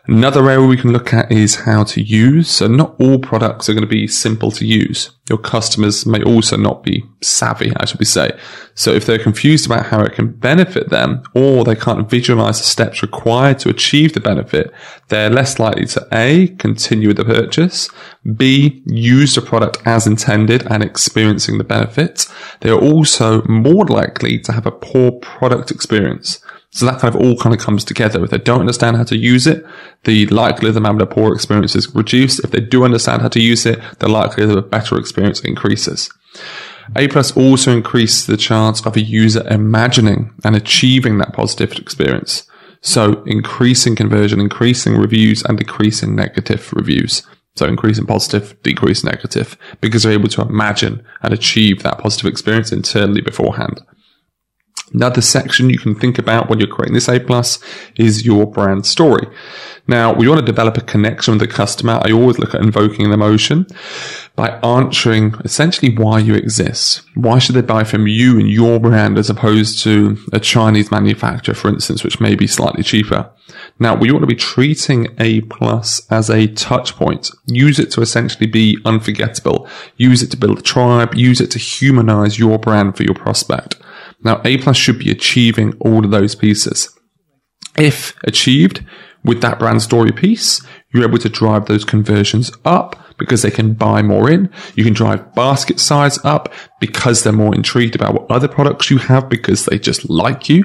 Another 0.08 0.50
area 0.50 0.66
we 0.66 0.78
can 0.78 0.94
look 0.94 1.14
at 1.14 1.30
is 1.30 1.56
how 1.56 1.84
to 1.84 2.02
use. 2.02 2.50
So 2.50 2.68
not 2.68 2.96
all 2.98 3.20
products 3.20 3.68
are 3.68 3.74
going 3.74 3.84
to 3.84 3.88
be 3.88 4.08
simple 4.08 4.52
to 4.52 4.66
use. 4.66 5.12
Your 5.30 5.38
customers 5.38 6.06
may 6.06 6.24
also 6.24 6.56
not 6.56 6.82
be 6.82 7.04
savvy, 7.22 7.74
as 7.82 7.98
we 7.98 8.06
say. 8.06 8.32
So 8.74 8.94
if 8.94 9.06
they're 9.06 9.20
confused 9.20 9.66
about 9.66 9.88
how 9.88 10.00
it 10.04 10.14
can 10.14 10.32
benefit 10.32 10.90
them 10.90 11.24
or 11.36 11.66
they 11.66 11.76
can't 11.76 12.10
visualize 12.10 12.60
the 12.60 12.64
steps 12.64 13.02
required 13.02 13.60
to 13.60 13.70
achieve 13.70 14.14
the 14.14 14.22
benefit, 14.22 14.72
they're 15.10 15.30
less 15.30 15.60
likely 15.60 15.86
to 15.88 16.08
A, 16.14 16.48
continue 16.58 17.10
with 17.10 17.18
the 17.18 17.26
purchase, 17.26 17.90
B, 18.38 18.84
use 18.86 19.36
the 19.36 19.42
product 19.42 19.80
as 19.86 20.08
intended 20.08 20.66
and 20.72 20.84
experiencing 20.84 21.58
the 21.58 21.66
benefits. 21.66 22.32
They 22.62 22.70
are 22.70 22.80
also 22.80 23.44
more 23.44 23.86
likely 23.86 24.40
to 24.40 24.54
have 24.54 24.66
a 24.66 24.72
poor 24.72 25.12
product 25.12 25.70
experience. 25.70 26.40
So 26.72 26.86
that 26.86 27.00
kind 27.00 27.16
of 27.16 27.22
all 27.22 27.38
kind 27.38 27.56
of 27.56 27.62
comes 27.62 27.84
together. 27.86 28.24
If 28.24 28.30
they 28.30 28.38
don't 28.38 28.60
understand 28.60 28.98
how 28.98 29.04
to 29.04 29.18
use 29.18 29.48
it, 29.48 29.66
the 30.04 30.28
likelihood 30.28 30.70
of 30.70 30.74
them 30.76 30.86
having 30.86 31.02
a 31.02 31.06
poor 31.06 31.34
experience 31.34 31.76
is 31.76 31.94
reduced. 31.96 32.44
If 32.44 32.52
they 32.52 32.60
do 32.60 32.84
understand 32.84 33.22
how 33.22 33.30
to 33.30 33.42
use 33.42 33.66
it, 33.66 33.80
the 34.00 34.08
likelihood 34.08 34.58
of 34.58 34.66
a 34.66 34.68
better 34.68 34.98
experience 34.98 35.40
increases. 35.42 36.10
A 36.96 37.08
plus 37.08 37.36
also 37.36 37.72
increases 37.72 38.28
the 38.28 38.38
chance 38.38 38.86
of 38.86 38.96
a 38.96 39.02
user 39.02 39.46
imagining 39.50 40.34
and 40.44 40.56
achieving 40.56 41.18
that 41.18 41.34
positive 41.34 41.74
experience. 41.74 42.48
So 42.82 43.24
increasing 43.26 43.96
conversion, 43.96 44.40
increasing 44.40 44.96
reviews 44.96 45.44
and 45.44 45.58
decreasing 45.58 46.16
negative 46.16 46.72
reviews. 46.74 47.24
So 47.56 47.66
increasing 47.66 48.06
positive, 48.06 48.56
decrease 48.62 49.04
negative 49.04 49.58
because 49.82 50.04
they're 50.04 50.12
able 50.12 50.30
to 50.30 50.44
imagine 50.44 51.04
and 51.24 51.34
achieve 51.34 51.82
that 51.84 51.98
positive 51.98 52.30
experience 52.32 52.72
internally 52.72 53.22
beforehand. 53.22 53.82
Another 54.94 55.22
section 55.22 55.70
you 55.70 55.78
can 55.78 55.96
think 55.96 56.18
about 56.18 56.50
when 56.50 56.60
you're 56.60 56.68
creating 56.68 56.94
this 56.94 57.10
A 57.10 57.20
plus 57.20 57.60
is 57.98 58.26
your 58.26 58.46
brand 58.46 58.86
story. 58.86 59.28
Now, 59.86 60.14
we 60.14 60.28
want 60.28 60.40
to 60.40 60.46
develop 60.46 60.78
a 60.78 60.82
connection 60.82 61.34
with 61.34 61.42
the 61.42 61.48
customer. 61.48 62.00
I 62.04 62.12
always 62.12 62.40
look 62.40 62.54
at 62.54 62.62
invoking 62.62 63.06
an 63.06 63.12
emotion 63.12 63.68
by 64.36 64.50
answering 64.60 65.34
essentially 65.44 65.96
why 65.96 66.20
you 66.20 66.36
exist. 66.36 67.02
Why 67.16 67.40
should 67.40 67.56
they 67.56 67.62
buy 67.62 67.84
from 67.84 68.08
you 68.08 68.40
and 68.40 68.50
your 68.50 68.80
brand 68.80 69.18
as 69.18 69.30
opposed 69.30 69.82
to 69.84 70.18
a 70.32 70.40
Chinese 70.40 70.92
manufacturer, 70.92 71.56
for 71.56 71.70
instance, 71.70 72.04
which 72.04 72.20
may 72.20 72.36
be 72.36 72.48
slightly 72.48 72.84
cheaper? 72.84 73.30
Now, 73.80 73.96
we 73.96 74.12
want 74.12 74.24
to 74.24 74.28
be 74.28 74.36
treating 74.36 75.08
A 75.20 75.42
plus 75.42 76.06
as 76.10 76.30
a 76.30 76.48
touch 76.48 76.96
point. 76.96 77.32
Use 77.46 77.80
it 77.80 77.92
to 77.92 78.02
essentially 78.02 78.48
be 78.48 78.78
unforgettable. 78.86 79.68
Use 79.98 80.24
it 80.24 80.32
to 80.32 80.38
build 80.38 80.60
a 80.60 80.64
tribe. 80.64 81.14
Use 81.14 81.42
it 81.42 81.52
to 81.52 81.60
humanize 81.60 82.40
your 82.40 82.58
brand 82.58 82.98
for 82.98 83.04
your 83.04 83.16
prospect. 83.16 83.76
Now, 84.24 84.42
A 84.44 84.58
plus 84.58 84.78
should 84.78 85.00
be 85.00 85.12
achieving 85.12 85.74
all 85.80 86.04
of 86.04 86.12
those 86.12 86.36
pieces. 86.36 86.90
If 87.78 88.16
achieved 88.24 88.86
with 89.24 89.42
that 89.42 89.60
brand 89.60 89.82
story 89.82 90.12
piece, 90.12 90.66
you're 90.92 91.08
able 91.08 91.18
to 91.18 91.30
drive 91.30 91.66
those 91.66 91.84
conversions 91.84 92.52
up 92.64 92.96
because 93.18 93.42
they 93.42 93.52
can 93.52 93.74
buy 93.74 94.02
more 94.02 94.30
in. 94.30 94.50
You 94.76 94.84
can 94.84 94.94
drive 94.94 95.34
basket 95.34 95.80
size 95.80 96.24
up 96.24 96.54
because 96.80 97.24
they're 97.24 97.34
more 97.34 97.54
intrigued 97.54 97.96
about 97.96 98.14
what 98.14 98.32
other 98.32 98.48
products 98.48 98.90
you 98.90 98.98
have 99.00 99.28
because 99.28 99.66
they 99.66 99.80
just 99.80 100.10
like 100.10 100.50
you, 100.50 100.64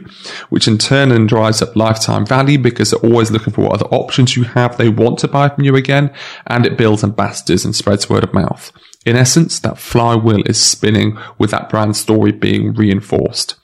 which 0.51 0.69
in 0.69 0.79
turn 0.79 1.09
then 1.09 1.27
drives 1.27 1.63
up 1.63 1.75
lifetime 1.75 2.27
value 2.27 2.59
because 2.59 2.91
they're 2.91 3.11
always 3.11 3.31
looking 3.31 3.53
for 3.53 3.63
what 3.63 3.73
other 3.73 3.87
options 3.87 4.37
you 4.37 4.45
have. 4.45 4.77
They 4.77 4.89
want 4.89 5.19
to 5.21 5.29
buy 5.29 5.49
from 5.49 5.65
you 5.65 5.75
again 5.77 6.13
and 6.47 6.67
it 6.67 6.79
builds 6.79 7.03
ambassadors 7.03 7.65
and 7.65 7.75
spreads 7.75 8.09
word 8.09 8.25
of 8.25 8.35
mouth. 8.35 8.71
In 9.05 9.17
essence, 9.17 9.59
that 9.61 9.79
flywheel 9.79 10.43
is 10.47 10.61
spinning 10.61 11.19
with 11.39 11.51
that 11.51 11.69
brand 11.69 11.97
story 11.97 12.31
being 12.31 12.73
reinforced 12.75 13.57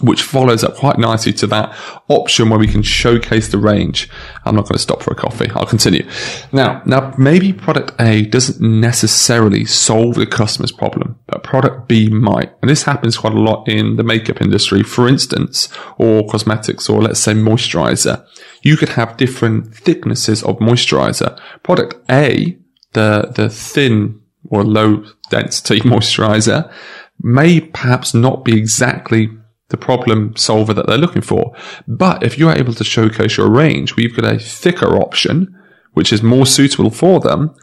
which 0.00 0.22
follows 0.22 0.62
up 0.62 0.76
quite 0.76 0.98
nicely 0.98 1.32
to 1.32 1.46
that 1.48 1.74
option 2.08 2.48
where 2.48 2.58
we 2.58 2.66
can 2.66 2.82
showcase 2.82 3.48
the 3.48 3.58
range. 3.58 4.08
I'm 4.44 4.54
not 4.54 4.62
going 4.62 4.74
to 4.74 4.78
stop 4.78 5.02
for 5.02 5.12
a 5.12 5.16
coffee. 5.16 5.50
I'll 5.54 5.66
continue. 5.66 6.08
Now, 6.52 6.82
now 6.86 7.14
maybe 7.18 7.52
product 7.52 7.92
A 8.00 8.22
doesn't 8.22 8.60
necessarily 8.60 9.64
solve 9.64 10.14
the 10.14 10.26
customer's 10.26 10.70
problem, 10.70 11.18
but 11.26 11.42
product 11.42 11.88
B 11.88 12.08
might. 12.08 12.52
And 12.62 12.70
this 12.70 12.84
happens 12.84 13.16
quite 13.16 13.34
a 13.34 13.40
lot 13.40 13.68
in 13.68 13.96
the 13.96 14.04
makeup 14.04 14.40
industry, 14.40 14.82
for 14.82 15.08
instance, 15.08 15.68
or 15.96 16.28
cosmetics, 16.28 16.88
or 16.88 17.02
let's 17.02 17.20
say 17.20 17.32
moisturizer. 17.32 18.24
You 18.62 18.76
could 18.76 18.90
have 18.90 19.16
different 19.16 19.74
thicknesses 19.74 20.42
of 20.44 20.58
moisturizer. 20.58 21.40
Product 21.62 21.94
A, 22.10 22.56
the, 22.92 23.32
the 23.34 23.48
thin 23.48 24.20
or 24.48 24.64
low 24.64 25.04
density 25.30 25.80
moisturizer 25.80 26.72
may 27.20 27.60
perhaps 27.60 28.14
not 28.14 28.44
be 28.44 28.56
exactly 28.56 29.28
the 29.68 29.76
problem 29.76 30.34
solver 30.36 30.72
that 30.74 30.86
they're 30.86 30.98
looking 30.98 31.22
for. 31.22 31.54
But 31.86 32.22
if 32.22 32.38
you're 32.38 32.56
able 32.56 32.74
to 32.74 32.84
showcase 32.84 33.36
your 33.36 33.50
range 33.50 33.94
you've 33.96 34.16
got 34.16 34.32
a 34.32 34.38
thicker 34.38 34.96
option, 34.96 35.54
which 35.92 36.12
is 36.12 36.22
more 36.22 36.46
suitable 36.46 36.90
for 36.90 37.20
them, 37.20 37.54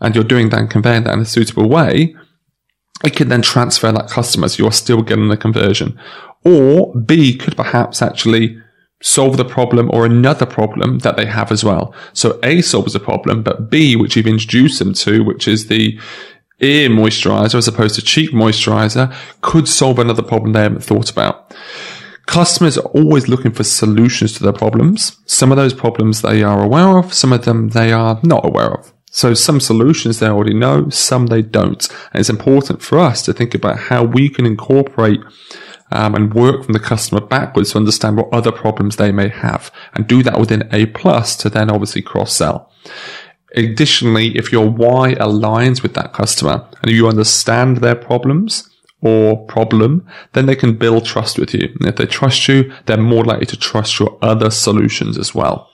and 0.00 0.14
you're 0.14 0.24
doing 0.24 0.50
that 0.50 0.60
and 0.60 0.70
conveying 0.70 1.04
that 1.04 1.14
in 1.14 1.20
a 1.20 1.24
suitable 1.24 1.68
way, 1.68 2.14
it 3.04 3.16
can 3.16 3.28
then 3.28 3.42
transfer 3.42 3.90
that 3.92 4.08
customer 4.08 4.48
so 4.48 4.62
you're 4.62 4.72
still 4.72 5.02
getting 5.02 5.28
the 5.28 5.36
conversion. 5.36 5.98
Or 6.44 6.94
B 6.94 7.36
could 7.36 7.56
perhaps 7.56 8.02
actually 8.02 8.58
solve 9.02 9.36
the 9.36 9.44
problem 9.44 9.90
or 9.92 10.06
another 10.06 10.46
problem 10.46 11.00
that 11.00 11.16
they 11.16 11.26
have 11.26 11.52
as 11.52 11.62
well. 11.62 11.94
So 12.12 12.38
A 12.42 12.62
solves 12.62 12.94
a 12.94 13.00
problem, 13.00 13.42
but 13.42 13.70
B, 13.70 13.96
which 13.96 14.16
you've 14.16 14.26
introduced 14.26 14.78
them 14.78 14.94
to, 14.94 15.22
which 15.22 15.46
is 15.46 15.66
the 15.66 15.98
ear 16.60 16.88
moisturizer 16.88 17.56
as 17.56 17.68
opposed 17.68 17.94
to 17.96 18.02
cheek 18.02 18.30
moisturizer 18.30 19.14
could 19.40 19.68
solve 19.68 19.98
another 19.98 20.22
problem 20.22 20.52
they 20.52 20.62
haven't 20.62 20.84
thought 20.84 21.10
about. 21.10 21.54
Customers 22.26 22.78
are 22.78 22.86
always 22.88 23.28
looking 23.28 23.52
for 23.52 23.64
solutions 23.64 24.32
to 24.32 24.42
their 24.42 24.52
problems. 24.52 25.18
Some 25.26 25.52
of 25.52 25.56
those 25.56 25.74
problems 25.74 26.22
they 26.22 26.42
are 26.42 26.62
aware 26.62 26.98
of, 26.98 27.12
some 27.12 27.32
of 27.32 27.44
them 27.44 27.70
they 27.70 27.92
are 27.92 28.18
not 28.22 28.46
aware 28.46 28.72
of. 28.72 28.92
So 29.10 29.34
some 29.34 29.60
solutions 29.60 30.18
they 30.18 30.26
already 30.26 30.54
know, 30.54 30.88
some 30.88 31.26
they 31.26 31.42
don't. 31.42 31.88
And 32.12 32.20
it's 32.20 32.30
important 32.30 32.82
for 32.82 32.98
us 32.98 33.22
to 33.22 33.32
think 33.32 33.54
about 33.54 33.78
how 33.78 34.02
we 34.02 34.28
can 34.28 34.46
incorporate 34.46 35.20
um, 35.92 36.14
and 36.14 36.34
work 36.34 36.64
from 36.64 36.72
the 36.72 36.80
customer 36.80 37.20
backwards 37.20 37.72
to 37.72 37.78
understand 37.78 38.16
what 38.16 38.32
other 38.32 38.50
problems 38.50 38.96
they 38.96 39.12
may 39.12 39.28
have 39.28 39.70
and 39.94 40.06
do 40.06 40.22
that 40.22 40.40
within 40.40 40.68
A 40.72 40.86
plus 40.86 41.36
to 41.36 41.48
then 41.48 41.70
obviously 41.70 42.02
cross 42.02 42.34
sell. 42.34 42.72
Additionally, 43.56 44.36
if 44.36 44.50
your 44.52 44.68
why 44.68 45.14
aligns 45.14 45.82
with 45.82 45.94
that 45.94 46.12
customer 46.12 46.68
and 46.82 46.90
you 46.90 47.08
understand 47.08 47.78
their 47.78 47.94
problems 47.94 48.68
or 49.00 49.44
problem, 49.46 50.06
then 50.32 50.46
they 50.46 50.56
can 50.56 50.76
build 50.76 51.04
trust 51.04 51.38
with 51.38 51.54
you. 51.54 51.68
And 51.78 51.88
if 51.88 51.96
they 51.96 52.06
trust 52.06 52.48
you, 52.48 52.72
they're 52.86 52.96
more 52.96 53.24
likely 53.24 53.46
to 53.46 53.56
trust 53.56 53.98
your 54.00 54.18
other 54.22 54.50
solutions 54.50 55.18
as 55.18 55.34
well. 55.34 55.70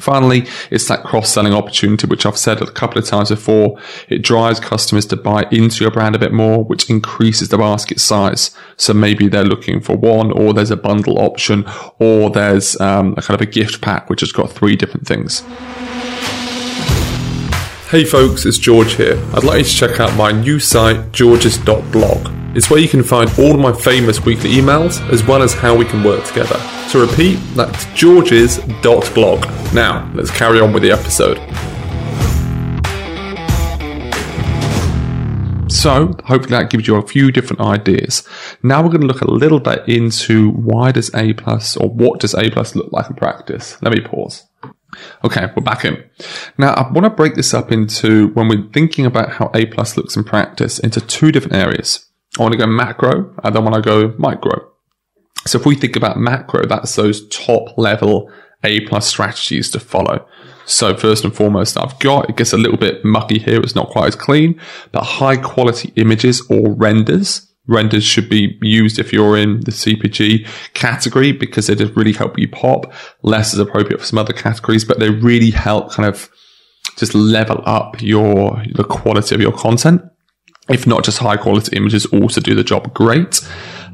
Finally, 0.00 0.46
it's 0.70 0.88
that 0.88 1.04
cross-selling 1.04 1.52
opportunity, 1.52 2.06
which 2.06 2.24
I've 2.24 2.38
said 2.38 2.62
a 2.62 2.70
couple 2.70 2.98
of 2.98 3.04
times 3.04 3.28
before. 3.28 3.78
It 4.08 4.22
drives 4.22 4.58
customers 4.58 5.04
to 5.06 5.16
buy 5.16 5.46
into 5.50 5.84
your 5.84 5.90
brand 5.90 6.14
a 6.14 6.18
bit 6.18 6.32
more, 6.32 6.64
which 6.64 6.88
increases 6.88 7.50
the 7.50 7.58
basket 7.58 8.00
size. 8.00 8.56
So 8.78 8.94
maybe 8.94 9.28
they're 9.28 9.44
looking 9.44 9.80
for 9.82 9.94
one, 9.94 10.32
or 10.32 10.54
there's 10.54 10.70
a 10.70 10.76
bundle 10.76 11.18
option, 11.18 11.66
or 11.98 12.30
there's 12.30 12.80
um, 12.80 13.14
a 13.18 13.22
kind 13.22 13.38
of 13.38 13.46
a 13.46 13.50
gift 13.50 13.82
pack, 13.82 14.08
which 14.08 14.20
has 14.20 14.32
got 14.32 14.50
three 14.50 14.76
different 14.76 15.06
things. 15.06 15.42
Hey 17.92 18.04
folks, 18.06 18.46
it's 18.46 18.56
George 18.56 18.94
here. 18.94 19.22
I'd 19.34 19.44
like 19.44 19.58
you 19.58 19.64
to 19.64 19.70
check 19.70 20.00
out 20.00 20.16
my 20.16 20.32
new 20.32 20.58
site, 20.58 21.12
georges.blog. 21.12 22.56
It's 22.56 22.70
where 22.70 22.80
you 22.80 22.88
can 22.88 23.02
find 23.02 23.30
all 23.38 23.52
of 23.52 23.60
my 23.60 23.70
famous 23.70 24.24
weekly 24.24 24.48
emails, 24.48 25.06
as 25.12 25.22
well 25.22 25.42
as 25.42 25.52
how 25.52 25.76
we 25.76 25.84
can 25.84 26.02
work 26.02 26.24
together. 26.24 26.58
To 26.92 27.06
repeat, 27.06 27.34
that's 27.54 27.84
georges.blog. 27.92 29.44
Now, 29.74 30.10
let's 30.14 30.30
carry 30.30 30.58
on 30.58 30.72
with 30.72 30.84
the 30.84 30.90
episode. 30.90 31.36
So, 35.70 36.14
hopefully 36.24 36.48
that 36.48 36.70
gives 36.70 36.86
you 36.86 36.96
a 36.96 37.06
few 37.06 37.30
different 37.30 37.60
ideas. 37.60 38.26
Now 38.62 38.82
we're 38.82 38.88
going 38.88 39.02
to 39.02 39.06
look 39.06 39.20
a 39.20 39.30
little 39.30 39.60
bit 39.60 39.86
into 39.86 40.52
why 40.52 40.92
does 40.92 41.14
A 41.14 41.34
plus 41.34 41.76
or 41.76 41.90
what 41.90 42.20
does 42.20 42.32
A 42.32 42.48
plus 42.48 42.74
look 42.74 42.90
like 42.90 43.10
in 43.10 43.16
practice. 43.16 43.76
Let 43.82 43.92
me 43.92 44.00
pause. 44.00 44.48
Okay, 45.24 45.46
we're 45.56 45.62
back 45.62 45.84
in. 45.84 46.02
Now, 46.58 46.74
I 46.74 46.90
want 46.90 47.04
to 47.04 47.10
break 47.10 47.34
this 47.34 47.54
up 47.54 47.72
into 47.72 48.28
when 48.28 48.48
we're 48.48 48.68
thinking 48.72 49.06
about 49.06 49.30
how 49.30 49.50
A 49.54 49.66
plus 49.66 49.96
looks 49.96 50.16
in 50.16 50.24
practice 50.24 50.78
into 50.78 51.00
two 51.00 51.32
different 51.32 51.56
areas. 51.56 52.08
I 52.38 52.42
want 52.42 52.52
to 52.52 52.58
go 52.58 52.66
macro 52.66 53.34
and 53.42 53.54
then 53.54 53.62
I 53.62 53.70
want 53.70 53.82
to 53.82 53.88
go 53.88 54.14
micro. 54.18 54.68
So 55.46 55.58
if 55.58 55.66
we 55.66 55.74
think 55.74 55.96
about 55.96 56.18
macro, 56.18 56.66
that's 56.66 56.94
those 56.94 57.28
top 57.28 57.76
level 57.76 58.30
A 58.64 58.80
plus 58.80 59.06
strategies 59.06 59.70
to 59.70 59.80
follow. 59.80 60.26
So 60.64 60.96
first 60.96 61.24
and 61.24 61.34
foremost, 61.34 61.76
I've 61.78 61.98
got, 61.98 62.30
it 62.30 62.36
gets 62.36 62.52
a 62.52 62.58
little 62.58 62.78
bit 62.78 63.04
mucky 63.04 63.38
here. 63.38 63.60
It's 63.60 63.74
not 63.74 63.90
quite 63.90 64.08
as 64.08 64.16
clean, 64.16 64.60
but 64.92 65.02
high 65.02 65.36
quality 65.36 65.92
images 65.96 66.40
or 66.48 66.72
renders 66.72 67.51
renders 67.66 68.04
should 68.04 68.28
be 68.28 68.58
used 68.60 68.98
if 68.98 69.12
you're 69.12 69.36
in 69.36 69.60
the 69.60 69.70
CPG 69.70 70.46
category 70.74 71.32
because 71.32 71.66
they 71.66 71.74
just 71.74 71.94
really 71.94 72.12
help 72.12 72.38
you 72.38 72.48
pop. 72.48 72.92
Less 73.22 73.54
is 73.54 73.60
appropriate 73.60 74.00
for 74.00 74.06
some 74.06 74.18
other 74.18 74.32
categories, 74.32 74.84
but 74.84 74.98
they 74.98 75.10
really 75.10 75.50
help 75.50 75.92
kind 75.92 76.08
of 76.08 76.28
just 76.96 77.14
level 77.14 77.62
up 77.64 78.02
your 78.02 78.62
the 78.74 78.84
quality 78.84 79.34
of 79.34 79.40
your 79.40 79.52
content. 79.52 80.02
If 80.68 80.86
not 80.86 81.04
just 81.04 81.18
high 81.18 81.36
quality 81.36 81.76
images, 81.76 82.06
also 82.06 82.40
do 82.40 82.54
the 82.54 82.64
job 82.64 82.92
great. 82.94 83.40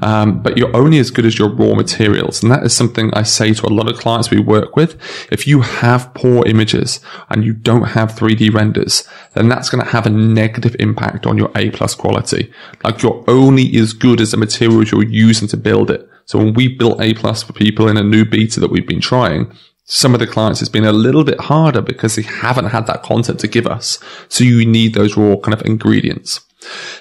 Um, 0.00 0.42
but 0.42 0.56
you're 0.56 0.74
only 0.76 0.98
as 0.98 1.10
good 1.10 1.26
as 1.26 1.38
your 1.38 1.48
raw 1.48 1.74
materials. 1.74 2.42
And 2.42 2.52
that 2.52 2.62
is 2.62 2.74
something 2.74 3.12
I 3.14 3.22
say 3.22 3.52
to 3.54 3.66
a 3.66 3.68
lot 3.68 3.90
of 3.90 3.98
clients 3.98 4.30
we 4.30 4.38
work 4.38 4.76
with. 4.76 4.96
If 5.32 5.46
you 5.46 5.60
have 5.60 6.12
poor 6.14 6.46
images 6.46 7.00
and 7.30 7.44
you 7.44 7.52
don't 7.52 7.88
have 7.88 8.12
3D 8.12 8.52
renders, 8.52 9.08
then 9.34 9.48
that's 9.48 9.70
going 9.70 9.84
to 9.84 9.90
have 9.90 10.06
a 10.06 10.10
negative 10.10 10.76
impact 10.78 11.26
on 11.26 11.36
your 11.36 11.50
A 11.56 11.70
plus 11.70 11.94
quality. 11.94 12.52
Like 12.84 13.02
you're 13.02 13.24
only 13.28 13.76
as 13.76 13.92
good 13.92 14.20
as 14.20 14.30
the 14.30 14.36
materials 14.36 14.92
you're 14.92 15.04
using 15.04 15.48
to 15.48 15.56
build 15.56 15.90
it. 15.90 16.08
So 16.26 16.38
when 16.38 16.54
we 16.54 16.68
built 16.68 17.00
A 17.00 17.14
plus 17.14 17.42
for 17.42 17.52
people 17.52 17.88
in 17.88 17.96
a 17.96 18.02
new 18.02 18.24
beta 18.24 18.60
that 18.60 18.70
we've 18.70 18.86
been 18.86 19.00
trying, 19.00 19.52
some 19.90 20.12
of 20.12 20.20
the 20.20 20.26
clients 20.26 20.60
it's 20.60 20.68
been 20.68 20.84
a 20.84 20.92
little 20.92 21.24
bit 21.24 21.40
harder 21.40 21.80
because 21.80 22.14
they 22.14 22.22
haven't 22.22 22.66
had 22.66 22.86
that 22.86 23.02
content 23.02 23.40
to 23.40 23.48
give 23.48 23.66
us. 23.66 23.98
So 24.28 24.44
you 24.44 24.66
need 24.66 24.92
those 24.92 25.16
raw 25.16 25.36
kind 25.36 25.54
of 25.54 25.64
ingredients. 25.64 26.40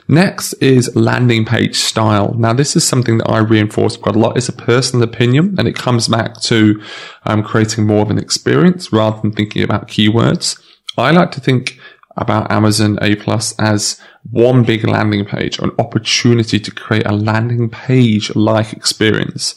Next 0.07 0.53
is 0.53 0.95
landing 0.95 1.45
page 1.45 1.75
style. 1.75 2.33
Now, 2.35 2.53
this 2.53 2.75
is 2.75 2.87
something 2.87 3.17
that 3.17 3.29
I 3.29 3.39
reinforce 3.39 3.97
quite 3.97 4.15
a 4.15 4.19
lot. 4.19 4.37
It's 4.37 4.49
a 4.49 4.53
personal 4.53 5.03
opinion 5.03 5.55
and 5.57 5.67
it 5.67 5.75
comes 5.75 6.07
back 6.07 6.39
to 6.41 6.81
um, 7.25 7.43
creating 7.43 7.85
more 7.85 8.01
of 8.01 8.11
an 8.11 8.17
experience 8.17 8.93
rather 8.93 9.19
than 9.21 9.31
thinking 9.31 9.63
about 9.63 9.87
keywords. 9.87 10.61
I 10.97 11.11
like 11.11 11.31
to 11.31 11.41
think 11.41 11.79
about 12.15 12.51
Amazon 12.51 12.97
A 13.01 13.15
plus 13.15 13.53
as 13.59 14.01
one 14.31 14.63
big 14.63 14.87
landing 14.87 15.25
page, 15.25 15.59
an 15.59 15.71
opportunity 15.77 16.59
to 16.59 16.71
create 16.71 17.05
a 17.05 17.13
landing 17.13 17.69
page 17.69 18.35
like 18.35 18.73
experience. 18.73 19.55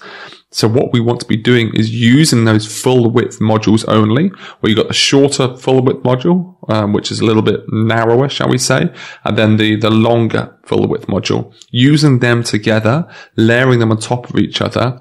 So 0.53 0.67
what 0.67 0.93
we 0.93 0.99
want 0.99 1.21
to 1.21 1.27
be 1.27 1.37
doing 1.37 1.73
is 1.75 1.91
using 1.91 2.45
those 2.45 2.67
full 2.67 3.09
width 3.11 3.39
modules 3.39 3.85
only, 3.87 4.29
where 4.59 4.71
you've 4.71 4.79
got 4.79 4.89
the 4.89 4.95
shorter 4.95 5.57
full 5.57 5.81
width 5.83 6.03
module, 6.03 6.57
um, 6.69 6.93
which 6.93 7.13
is 7.13 7.21
a 7.21 7.25
little 7.25 7.43
bit 7.43 7.61
narrower, 7.69 8.29
shall 8.29 8.49
we 8.49 8.59
say, 8.59 8.93
and 9.25 9.39
then 9.39 9.59
the, 9.59 9.77
the 9.77 9.91
longer 9.91 10.59
full 10.65 10.89
width 10.89 11.07
module, 11.07 11.55
using 11.71 12.19
them 12.19 12.43
together, 12.43 13.09
layering 13.37 13.79
them 13.79 13.93
on 13.93 13.99
top 13.99 14.29
of 14.29 14.37
each 14.37 14.61
other 14.61 15.01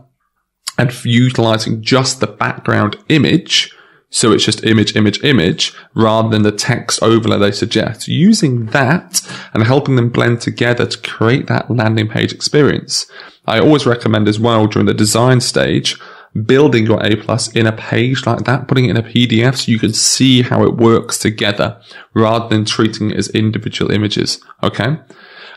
and 0.77 1.03
utilizing 1.03 1.82
just 1.82 2.20
the 2.20 2.27
background 2.27 2.98
image. 3.10 3.75
So 4.12 4.32
it's 4.32 4.44
just 4.44 4.63
image, 4.66 4.96
image, 4.96 5.24
image 5.24 5.74
rather 5.94 6.30
than 6.30 6.42
the 6.42 6.51
text 6.51 7.01
overlay 7.04 7.38
they 7.38 7.51
suggest. 7.51 8.08
Using 8.08 8.68
that 8.68 9.22
and 9.54 9.63
helping 9.63 9.96
them 9.96 10.10
blend 10.10 10.42
together 10.42 10.86
to 10.86 10.98
create 10.98 11.48
that 11.48 11.70
landing 11.70 12.08
page 12.08 12.34
experience. 12.34 13.06
I 13.46 13.60
always 13.60 13.86
recommend 13.86 14.28
as 14.28 14.39
well 14.39 14.68
during 14.68 14.88
the 14.88 14.94
design 14.94 15.42
stage, 15.42 16.00
building 16.46 16.86
your 16.86 17.04
A 17.06 17.16
plus 17.16 17.54
in 17.56 17.68
a 17.68 17.72
page 17.72 18.25
like 18.25 18.46
that, 18.46 18.68
putting 18.68 18.86
it 18.86 18.92
in 18.92 18.98
a 18.98 19.04
PDF 19.04 19.58
so 19.58 19.72
you 19.72 19.80
can 19.80 19.94
see 19.94 20.42
how 20.42 20.63
it 20.63 20.78
works 20.78 21.18
together 21.18 21.80
rather 22.13 22.48
than 22.50 22.66
treating 22.66 23.12
it 23.12 23.18
as 23.18 23.30
individual 23.30 23.92
images. 23.92 24.39
Okay. 24.63 24.98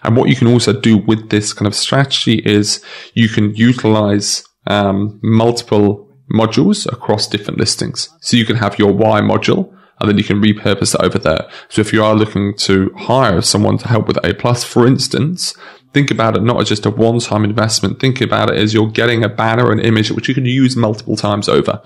And 0.02 0.16
what 0.16 0.28
you 0.28 0.36
can 0.36 0.48
also 0.48 0.78
do 0.78 0.98
with 0.98 1.30
this 1.30 1.52
kind 1.52 1.66
of 1.66 1.74
strategy 1.74 2.42
is 2.44 2.84
you 3.14 3.28
can 3.28 3.54
utilize 3.54 4.44
um, 4.66 5.20
multiple 5.22 6.11
modules 6.32 6.90
across 6.90 7.26
different 7.26 7.58
listings. 7.58 8.08
So 8.20 8.36
you 8.36 8.44
can 8.44 8.56
have 8.56 8.78
your 8.78 8.92
Y 8.92 9.20
module 9.20 9.72
and 10.00 10.08
then 10.08 10.18
you 10.18 10.24
can 10.24 10.40
repurpose 10.40 10.92
that 10.92 11.04
over 11.04 11.18
there. 11.18 11.48
So 11.68 11.80
if 11.80 11.92
you 11.92 12.02
are 12.02 12.14
looking 12.14 12.56
to 12.58 12.92
hire 12.96 13.40
someone 13.42 13.78
to 13.78 13.88
help 13.88 14.08
with 14.08 14.24
A 14.24 14.34
plus, 14.34 14.64
for 14.64 14.86
instance, 14.86 15.54
think 15.92 16.10
about 16.10 16.36
it 16.36 16.42
not 16.42 16.60
as 16.60 16.68
just 16.68 16.86
a 16.86 16.90
one-time 16.90 17.44
investment. 17.44 18.00
Think 18.00 18.20
about 18.20 18.50
it 18.50 18.56
as 18.56 18.74
you're 18.74 18.90
getting 18.90 19.22
a 19.22 19.28
banner, 19.28 19.70
an 19.70 19.80
image 19.80 20.10
which 20.10 20.28
you 20.28 20.34
can 20.34 20.46
use 20.46 20.74
multiple 20.76 21.16
times 21.16 21.48
over. 21.48 21.82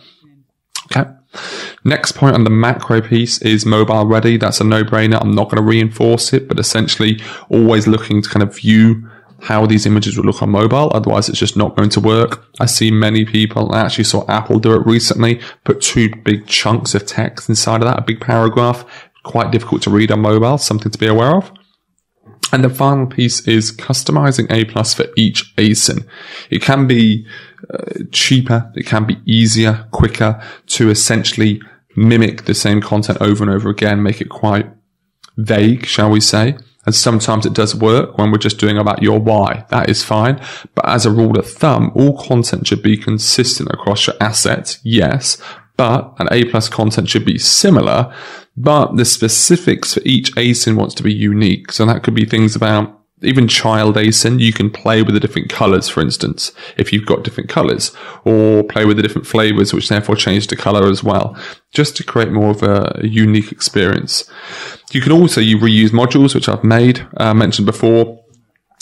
Okay. 0.86 1.10
Next 1.84 2.12
point 2.12 2.34
on 2.34 2.44
the 2.44 2.50
macro 2.50 3.02
piece 3.02 3.42
is 3.42 3.66
mobile 3.66 4.06
ready. 4.06 4.38
That's 4.38 4.60
a 4.60 4.64
no-brainer. 4.64 5.20
I'm 5.20 5.32
not 5.32 5.50
going 5.50 5.56
to 5.56 5.62
reinforce 5.62 6.32
it, 6.32 6.48
but 6.48 6.58
essentially 6.58 7.20
always 7.50 7.86
looking 7.86 8.22
to 8.22 8.28
kind 8.30 8.42
of 8.42 8.56
view 8.56 9.10
how 9.46 9.64
these 9.64 9.86
images 9.86 10.16
would 10.16 10.26
look 10.26 10.42
on 10.42 10.50
mobile. 10.50 10.90
Otherwise, 10.92 11.28
it's 11.28 11.38
just 11.38 11.56
not 11.56 11.76
going 11.76 11.88
to 11.90 12.00
work. 12.00 12.44
I 12.58 12.66
see 12.66 12.90
many 12.90 13.24
people, 13.24 13.72
I 13.72 13.80
actually 13.82 14.04
saw 14.04 14.26
Apple 14.28 14.58
do 14.58 14.74
it 14.74 14.84
recently, 14.84 15.40
put 15.62 15.80
two 15.80 16.12
big 16.24 16.48
chunks 16.48 16.96
of 16.96 17.06
text 17.06 17.48
inside 17.48 17.80
of 17.80 17.88
that, 17.88 18.00
a 18.00 18.02
big 18.02 18.20
paragraph. 18.20 18.84
Quite 19.22 19.52
difficult 19.52 19.82
to 19.82 19.90
read 19.90 20.10
on 20.10 20.20
mobile, 20.20 20.58
something 20.58 20.90
to 20.90 20.98
be 20.98 21.06
aware 21.06 21.36
of. 21.36 21.52
And 22.52 22.64
the 22.64 22.68
final 22.70 23.06
piece 23.06 23.46
is 23.46 23.70
customizing 23.70 24.50
A 24.50 24.64
plus 24.64 24.94
for 24.94 25.06
each 25.16 25.54
ASIN. 25.56 26.08
It 26.50 26.60
can 26.62 26.88
be 26.88 27.24
uh, 27.72 28.02
cheaper. 28.10 28.72
It 28.74 28.86
can 28.86 29.04
be 29.04 29.20
easier, 29.26 29.86
quicker 29.92 30.42
to 30.74 30.90
essentially 30.90 31.60
mimic 31.94 32.46
the 32.46 32.54
same 32.54 32.80
content 32.80 33.18
over 33.20 33.44
and 33.44 33.52
over 33.52 33.68
again, 33.68 34.02
make 34.02 34.20
it 34.20 34.28
quite 34.28 34.68
vague, 35.36 35.86
shall 35.86 36.10
we 36.10 36.20
say. 36.20 36.56
And 36.86 36.94
sometimes 36.94 37.44
it 37.44 37.52
does 37.52 37.74
work 37.74 38.16
when 38.16 38.30
we're 38.30 38.38
just 38.38 38.58
doing 38.58 38.78
about 38.78 39.02
your 39.02 39.18
why. 39.18 39.66
That 39.70 39.90
is 39.90 40.04
fine. 40.04 40.40
But 40.74 40.88
as 40.88 41.04
a 41.04 41.10
rule 41.10 41.38
of 41.38 41.50
thumb, 41.50 41.92
all 41.94 42.16
content 42.16 42.66
should 42.66 42.82
be 42.82 42.96
consistent 42.96 43.70
across 43.70 44.06
your 44.06 44.16
assets. 44.20 44.78
Yes. 44.82 45.36
But 45.76 46.14
an 46.18 46.28
A 46.30 46.44
plus 46.44 46.68
content 46.68 47.08
should 47.08 47.26
be 47.26 47.38
similar, 47.38 48.14
but 48.56 48.96
the 48.96 49.04
specifics 49.04 49.94
for 49.94 50.00
each 50.04 50.32
ASIN 50.34 50.76
wants 50.76 50.94
to 50.94 51.02
be 51.02 51.12
unique. 51.12 51.70
So 51.72 51.84
that 51.84 52.02
could 52.02 52.14
be 52.14 52.24
things 52.24 52.56
about 52.56 52.96
even 53.22 53.48
child 53.48 53.96
ASIN, 53.96 54.40
you 54.40 54.52
can 54.52 54.70
play 54.70 55.02
with 55.02 55.14
the 55.14 55.20
different 55.20 55.48
colors, 55.48 55.88
for 55.88 56.02
instance, 56.02 56.52
if 56.76 56.92
you've 56.92 57.06
got 57.06 57.24
different 57.24 57.48
colors, 57.48 57.92
or 58.24 58.62
play 58.62 58.84
with 58.84 58.98
the 58.98 59.02
different 59.02 59.26
flavors, 59.26 59.72
which 59.72 59.88
therefore 59.88 60.16
change 60.16 60.46
the 60.48 60.56
color 60.56 60.88
as 60.88 61.02
well, 61.02 61.36
just 61.72 61.96
to 61.96 62.04
create 62.04 62.30
more 62.30 62.50
of 62.50 62.62
a 62.62 63.00
unique 63.02 63.50
experience. 63.50 64.30
You 64.92 65.00
can 65.00 65.12
also 65.12 65.40
you 65.40 65.58
reuse 65.58 65.90
modules, 65.90 66.34
which 66.34 66.48
I've 66.48 66.64
made, 66.64 67.06
uh, 67.16 67.34
mentioned 67.34 67.66
before. 67.66 68.22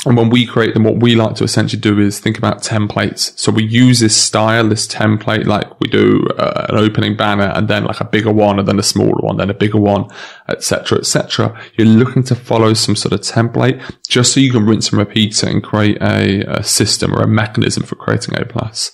And 0.07 0.19
when 0.19 0.29
we 0.29 0.45
create 0.45 0.75
them, 0.75 0.85
what 0.85 1.01
we 1.01 1.15
like 1.15 1.35
to 1.37 1.45
essentially 1.45 1.81
do 1.81 1.99
is 1.99 2.21
think 2.21 2.37
about 2.37 2.63
templates. 2.63 3.39
So 3.39 3.51
we 3.51 3.65
use 3.65 4.01
this 4.01 4.15
style, 4.15 4.69
this 4.69 4.87
template, 4.87 5.47
like 5.47 5.81
we 5.81 5.89
do 5.89 6.27
uh, 6.37 6.67
an 6.69 6.77
opening 6.77 7.17
banner 7.17 7.51
and 7.55 7.69
then 7.69 7.85
like 7.85 8.01
a 8.01 8.05
bigger 8.05 8.33
one 8.33 8.59
and 8.59 8.69
then 8.69 8.79
a 8.79 8.83
smaller 8.83 9.21
one, 9.21 9.39
then 9.39 9.49
a 9.49 9.55
bigger 9.55 9.79
one, 9.79 10.07
etc., 10.49 10.99
etc. 10.99 11.59
You're 11.79 11.87
looking 11.87 12.23
to 12.25 12.35
follow 12.35 12.75
some 12.75 12.97
sort 12.97 13.15
of 13.15 13.21
template 13.21 13.81
just 14.07 14.35
so 14.35 14.41
you 14.41 14.53
can 14.53 14.67
rinse 14.67 14.91
and 14.91 14.99
repeat 14.99 15.43
it 15.43 15.49
and 15.49 15.63
create 15.63 15.97
a, 16.03 16.59
a 16.59 16.63
system 16.63 17.15
or 17.15 17.23
a 17.23 17.29
mechanism 17.29 17.83
for 17.83 17.95
creating 17.95 18.39
A 18.39 18.45
plus. 18.45 18.93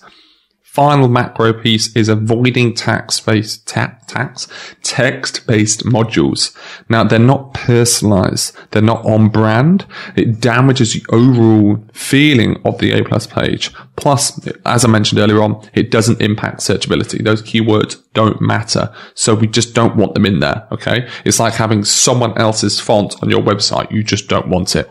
Final 0.71 1.09
macro 1.09 1.51
piece 1.51 1.93
is 1.97 2.07
avoiding 2.07 2.73
tax-based 2.73 3.67
ta- 3.67 3.97
tax 4.07 4.47
text-based 4.83 5.83
modules. 5.83 6.55
Now 6.87 7.03
they're 7.03 7.19
not 7.19 7.53
personalized. 7.53 8.55
They're 8.71 8.81
not 8.81 9.03
on 9.03 9.27
brand. 9.27 9.85
It 10.15 10.39
damages 10.39 10.93
the 10.93 11.05
overall 11.09 11.83
feeling 11.91 12.61
of 12.63 12.77
the 12.77 12.93
A 12.93 13.03
plus 13.03 13.27
page. 13.27 13.73
Plus, 13.97 14.47
as 14.65 14.85
I 14.85 14.87
mentioned 14.87 15.19
earlier 15.19 15.43
on, 15.43 15.61
it 15.73 15.91
doesn't 15.91 16.21
impact 16.21 16.61
searchability. 16.61 17.21
Those 17.21 17.41
keywords 17.41 18.01
don't 18.13 18.39
matter. 18.39 18.95
So 19.13 19.35
we 19.35 19.47
just 19.47 19.73
don't 19.73 19.97
want 19.97 20.13
them 20.13 20.25
in 20.25 20.39
there. 20.39 20.69
Okay. 20.71 21.05
It's 21.25 21.41
like 21.41 21.55
having 21.55 21.83
someone 21.83 22.37
else's 22.37 22.79
font 22.79 23.21
on 23.21 23.29
your 23.29 23.41
website. 23.41 23.91
You 23.91 24.03
just 24.03 24.29
don't 24.29 24.47
want 24.47 24.77
it. 24.77 24.89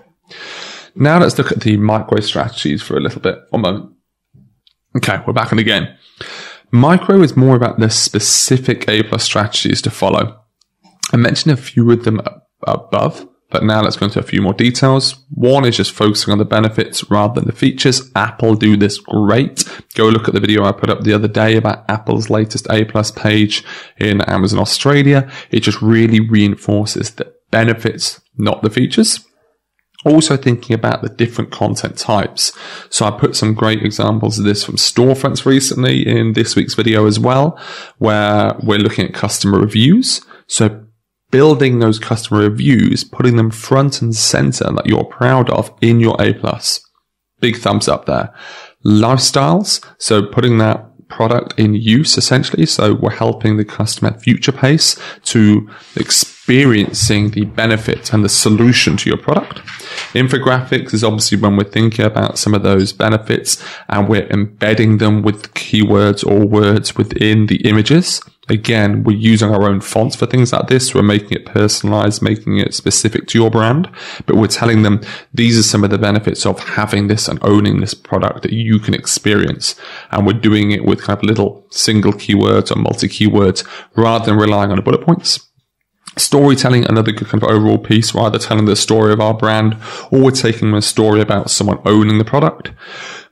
Now 0.95 1.21
let's 1.21 1.39
look 1.39 1.53
at 1.53 1.61
the 1.61 1.79
micro 1.79 2.21
strategies 2.21 2.83
for 2.83 2.99
a 2.99 3.01
little 3.01 3.23
bit. 3.23 3.39
One 3.49 3.63
moment. 3.63 3.95
Okay, 4.97 5.19
we're 5.25 5.33
back 5.33 5.53
on 5.53 5.61
again. 5.61 5.97
Micro 6.73 7.23
is 7.23 7.37
more 7.37 7.55
about 7.55 7.79
the 7.79 7.89
specific 7.89 8.89
A 8.89 9.05
plus 9.05 9.23
strategies 9.23 9.81
to 9.83 9.91
follow. 9.91 10.41
I 11.13 11.17
mentioned 11.17 11.53
a 11.53 11.57
few 11.57 11.89
of 11.93 12.03
them 12.03 12.21
above, 12.67 13.29
but 13.51 13.63
now 13.63 13.83
let's 13.83 13.97
go 13.97 14.07
into 14.07 14.19
a 14.19 14.25
few 14.25 14.43
more 14.43 14.53
details. 14.53 15.25
One 15.31 15.65
is 15.65 15.77
just 15.77 15.93
focusing 15.93 16.33
on 16.33 16.39
the 16.39 16.45
benefits 16.45 17.09
rather 17.09 17.35
than 17.35 17.47
the 17.47 17.55
features. 17.55 18.11
Apple 18.17 18.57
do 18.57 18.77
this 18.77 18.99
great. 18.99 19.65
Go 19.95 20.09
look 20.09 20.27
at 20.27 20.35
the 20.35 20.41
video 20.41 20.65
I 20.65 20.73
put 20.73 20.91
up 20.91 21.03
the 21.03 21.15
other 21.15 21.29
day 21.29 21.57
about 21.57 21.89
Apple's 21.89 22.29
latest 22.29 22.67
A 22.69 22.85
plus 22.85 23.13
page 23.13 23.65
in 23.97 24.23
Amazon 24.23 24.59
Australia. 24.59 25.31
It 25.53 25.61
just 25.61 25.81
really 25.81 26.19
reinforces 26.19 27.13
the 27.13 27.33
benefits, 27.53 28.21
not 28.37 28.63
the 28.63 28.71
features. 28.71 29.21
Also 30.05 30.37
thinking 30.37 30.75
about 30.75 31.03
the 31.03 31.11
different 31.11 31.51
content 31.51 31.99
types. 31.99 32.53
So 32.89 33.05
I 33.05 33.11
put 33.11 33.37
some 33.37 33.53
great 33.53 33.83
examples 33.83 34.39
of 34.39 34.47
this 34.47 34.65
from 34.65 34.77
storefronts 34.77 35.45
recently 35.45 36.07
in 36.07 36.33
this 36.33 36.57
week's 36.57 36.75
video 36.75 37.07
as 37.07 37.21
well, 37.21 37.59
where 37.99 38.57
we're 38.63 38.79
looking 38.79 39.07
at 39.07 39.15
customer 39.15 39.59
reviews. 39.59 40.23
So 40.47 40.87
building 41.31 41.79
those 41.79 41.99
customer 41.99 42.41
reviews, 42.41 43.05
putting 43.05 43.37
them 43.37 43.51
front 43.51 44.01
and 44.01 44.17
center 44.17 44.73
that 44.73 44.87
you're 44.87 45.05
proud 45.05 45.51
of 45.51 45.73
in 45.81 46.01
your 46.01 46.21
A 46.21 46.33
plus. 46.33 46.81
Big 47.41 47.57
thumbs 47.57 47.87
up 47.87 48.07
there. 48.07 48.35
Lifestyles. 48.85 49.85
So 49.99 50.27
putting 50.27 50.59
that 50.59 50.87
product 51.09 51.59
in 51.59 51.75
use 51.75 52.17
essentially. 52.17 52.65
So 52.65 52.95
we're 52.95 53.11
helping 53.11 53.57
the 53.59 53.65
customer 53.65 54.19
future 54.19 54.53
pace 54.53 54.99
to 55.25 55.69
experiencing 56.51 57.31
the 57.31 57.45
benefit 57.45 58.13
and 58.13 58.25
the 58.25 58.29
solution 58.29 58.97
to 58.97 59.09
your 59.09 59.17
product. 59.17 59.59
Infographics 60.15 60.93
is 60.93 61.05
obviously 61.05 61.39
when 61.39 61.57
we're 61.57 61.63
thinking 61.63 62.05
about 62.05 62.39
some 62.39 62.55
of 62.55 62.65
those 62.65 62.93
benefits 62.93 63.63
and 63.89 64.09
we're 64.09 64.27
embedding 64.31 64.99
them 64.99 65.23
with 65.23 65.55
keywords 65.55 66.27
or 66.27 66.45
words 66.45 66.97
within 66.97 67.47
the 67.47 67.59
images. 67.69 68.21
Again, 68.49 69.05
we're 69.05 69.17
using 69.17 69.55
our 69.55 69.63
own 69.63 69.81
fonts 69.81 70.17
for 70.17 70.27
things 70.27 70.53
like 70.53 70.67
this. 70.67 70.93
We're 70.93 71.03
making 71.03 71.39
it 71.39 71.47
personalized, 71.47 72.21
making 72.21 72.59
it 72.59 72.75
specific 72.75 73.29
to 73.29 73.39
your 73.39 73.49
brand, 73.49 73.89
but 74.27 74.35
we're 74.35 74.49
telling 74.49 74.83
them 74.83 75.03
these 75.33 75.57
are 75.57 75.63
some 75.63 75.85
of 75.85 75.91
the 75.91 75.99
benefits 75.99 76.45
of 76.45 76.59
having 76.59 77.07
this 77.07 77.29
and 77.29 77.39
owning 77.43 77.79
this 77.79 77.95
product 77.95 78.43
that 78.43 78.53
you 78.53 78.81
can 78.81 78.93
experience. 78.93 79.77
And 80.11 80.27
we're 80.27 80.33
doing 80.33 80.73
it 80.73 80.85
with 80.85 81.01
kind 81.01 81.17
of 81.17 81.23
little 81.23 81.65
single 81.71 82.13
keywords 82.13 82.75
or 82.75 82.81
multi 82.81 83.07
keywords 83.07 83.65
rather 83.95 84.25
than 84.25 84.37
relying 84.37 84.73
on 84.73 84.77
the 84.79 84.83
bullet 84.83 85.03
points. 85.03 85.47
Storytelling, 86.17 86.85
another 86.87 87.13
kind 87.13 87.43
of 87.43 87.49
overall 87.49 87.79
piece, 87.79 88.15
rather 88.15 88.39
telling 88.39 88.65
the 88.65 88.77
story 88.77 89.13
of 89.13 89.21
our 89.21 89.35
brand, 89.35 89.77
or 90.11 90.25
we're 90.25 90.31
taking 90.31 90.75
a 90.75 90.83
story 90.83 91.21
about 91.21 91.51
someone 91.51 91.79
owning 91.85 92.19
the 92.19 92.25
product 92.25 92.73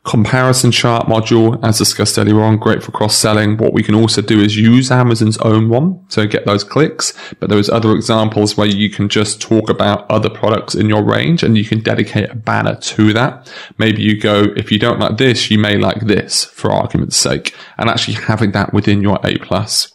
comparison 0.09 0.71
chart 0.71 1.07
module, 1.07 1.63
as 1.63 1.77
discussed 1.77 2.19
earlier 2.19 2.41
on, 2.41 2.57
great 2.57 2.83
for 2.83 2.93
cross 2.93 3.15
selling. 3.15 3.59
What 3.59 3.75
we 3.75 3.83
can 3.83 3.95
also 3.95 4.23
do 4.23 4.41
is 4.41 4.57
use 4.57 4.91
Amazon's 4.91 5.37
own 5.39 5.69
one 5.69 6.03
to 6.11 6.27
get 6.27 6.47
those 6.47 6.65
clicks. 6.65 7.13
But 7.41 7.51
there's 7.51 7.69
other 7.69 7.93
examples 7.93 8.57
where 8.57 8.67
you 8.67 8.89
can 8.89 9.11
just 9.11 9.41
talk 9.41 9.69
about 9.69 10.11
other 10.11 10.31
products 10.31 10.75
in 10.75 10.89
your 10.89 11.03
range 11.03 11.43
and 11.43 11.59
you 11.59 11.65
can 11.65 11.81
dedicate 11.81 12.31
a 12.31 12.37
banner 12.37 12.77
to 12.77 13.13
that. 13.13 13.53
Maybe 13.77 14.03
you 14.03 14.19
go, 14.19 14.45
if 14.57 14.73
you 14.73 14.79
don't 14.79 14.99
like 14.99 15.19
this, 15.19 15.51
you 15.51 15.59
may 15.59 15.77
like 15.77 16.01
this 16.01 16.45
for 16.45 16.73
argument's 16.73 17.17
sake 17.17 17.55
and 17.77 17.91
actually 17.91 18.15
having 18.15 18.53
that 18.53 18.73
within 18.73 19.03
your 19.03 19.19
A 19.25 19.37
plus. 19.39 19.93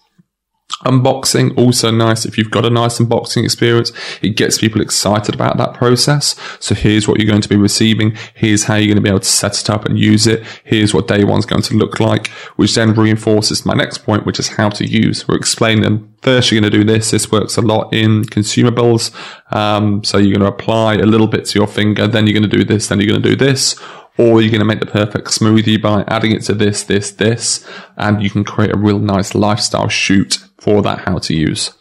Unboxing, 0.86 1.58
also 1.58 1.91
nice. 1.91 2.26
If 2.26 2.38
you've 2.38 2.52
got 2.52 2.65
a 2.65 2.69
nice 2.69 3.00
unboxing 3.00 3.43
experience, 3.43 3.91
it 4.22 4.36
gets 4.36 4.58
people 4.58 4.82
excited 4.82 5.34
about 5.34 5.58
that 5.58 5.74
process. 5.74 6.36
So 6.60 6.76
here's 6.76 7.08
what 7.08 7.19
you're 7.19 7.30
going 7.30 7.41
to 7.41 7.50
be 7.50 7.56
receiving. 7.56 8.17
Here's 8.34 8.65
how 8.65 8.76
you're 8.76 8.88
going 8.88 8.98
to 8.98 9.02
be 9.02 9.10
able 9.10 9.19
to 9.19 9.26
set 9.26 9.60
it 9.60 9.69
up 9.69 9.86
and 9.86 9.98
use 9.98 10.28
it. 10.28 10.43
Here's 10.63 10.93
what 10.93 11.08
day 11.08 11.24
one's 11.24 11.46
going 11.46 11.62
to 11.63 11.76
look 11.76 12.00
like, 12.00 12.28
which 12.58 12.76
then 12.76 12.93
reinforces 12.93 13.65
my 13.65 13.74
next 13.74 14.00
point, 14.00 14.26
which 14.26 14.39
is 14.39 14.50
how 14.50 14.69
to 14.69 14.86
use. 14.86 15.28
We're 15.28 15.38
explaining 15.38 16.10
first 16.22 16.52
you're 16.52 16.62
going 16.62 16.72
to 16.72 16.78
do 16.78 16.84
this. 16.84 17.12
This 17.12 17.32
works 17.32 17.58
a 17.58 17.62
lot 17.62 17.93
in 17.93 18.24
consumables. 18.24 19.13
Um, 19.54 20.04
so 20.04 20.17
you're 20.17 20.38
going 20.38 20.50
to 20.50 20.56
apply 20.56 20.96
a 20.96 21.06
little 21.06 21.28
bit 21.28 21.46
to 21.46 21.60
your 21.60 21.67
finger. 21.67 22.08
Then 22.08 22.28
you're 22.28 22.39
going 22.39 22.50
to 22.50 22.58
do 22.58 22.63
this. 22.63 22.88
Then 22.88 23.00
you're 23.00 23.10
going 23.10 23.22
to 23.22 23.30
do 23.30 23.36
this 23.36 23.80
or 24.17 24.41
you're 24.41 24.52
going 24.52 24.60
to 24.60 24.65
make 24.65 24.80
the 24.80 24.86
perfect 24.86 25.28
smoothie 25.28 25.82
by 25.82 26.04
adding 26.08 26.32
it 26.32 26.43
to 26.43 26.54
this, 26.54 26.84
this, 26.84 27.12
this, 27.12 27.67
and 27.97 28.21
you 28.21 28.30
can 28.30 28.43
create 28.43 28.73
a 28.73 28.78
real 28.78 28.99
nice 28.99 29.34
lifestyle 29.34 29.89
shoot 29.89 30.38
for 30.60 30.82
that 30.82 30.99
how 30.99 31.17
to 31.17 31.34
use. 31.34 31.71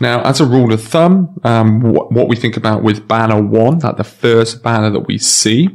Now, 0.00 0.22
as 0.22 0.40
a 0.40 0.46
rule 0.46 0.72
of 0.72 0.82
thumb, 0.82 1.38
um, 1.44 1.80
what, 1.80 2.10
what 2.10 2.28
we 2.28 2.36
think 2.36 2.56
about 2.56 2.82
with 2.82 3.06
banner 3.06 3.40
one, 3.40 3.78
that 3.78 3.96
the 3.96 4.04
first 4.04 4.62
banner 4.62 4.90
that 4.90 5.06
we 5.06 5.18
see 5.18 5.68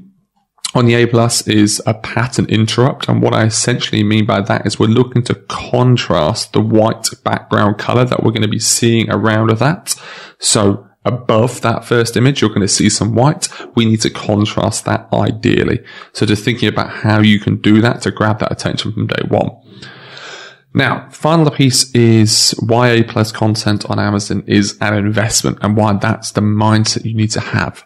on 0.75 0.85
the 0.85 0.95
A 0.95 1.07
plus 1.07 1.47
is 1.47 1.81
a 1.85 1.93
pattern 1.93 2.45
interrupt. 2.45 3.07
And 3.07 3.21
what 3.21 3.33
I 3.33 3.45
essentially 3.45 4.03
mean 4.03 4.25
by 4.25 4.41
that 4.41 4.65
is 4.65 4.77
we're 4.77 4.87
looking 4.87 5.23
to 5.23 5.35
contrast 5.35 6.53
the 6.53 6.61
white 6.61 7.07
background 7.23 7.77
color 7.77 8.05
that 8.05 8.23
we're 8.23 8.31
going 8.31 8.41
to 8.41 8.47
be 8.47 8.59
seeing 8.59 9.09
around 9.09 9.49
that. 9.51 9.95
So 10.39 10.88
above 11.05 11.61
that 11.61 11.85
first 11.85 12.17
image, 12.17 12.41
you're 12.41 12.49
going 12.49 12.61
to 12.61 12.67
see 12.67 12.89
some 12.89 13.15
white. 13.15 13.47
We 13.75 13.85
need 13.85 14.01
to 14.01 14.09
contrast 14.09 14.85
that 14.85 15.07
ideally. 15.13 15.79
So 16.13 16.25
just 16.25 16.43
thinking 16.43 16.69
about 16.69 16.89
how 16.89 17.21
you 17.21 17.39
can 17.39 17.57
do 17.57 17.81
that 17.81 18.01
to 18.01 18.11
grab 18.11 18.39
that 18.39 18.51
attention 18.51 18.91
from 18.93 19.07
day 19.07 19.23
one. 19.27 19.51
Now, 20.73 21.09
final 21.09 21.49
piece 21.49 21.91
is 21.95 22.51
why 22.59 22.89
A 22.89 23.03
plus 23.03 23.31
content 23.31 23.89
on 23.89 23.99
Amazon 23.99 24.43
is 24.45 24.77
an 24.81 24.93
investment 24.93 25.57
and 25.61 25.75
why 25.75 25.93
that's 25.93 26.31
the 26.31 26.41
mindset 26.41 27.05
you 27.05 27.15
need 27.15 27.31
to 27.31 27.39
have. 27.39 27.85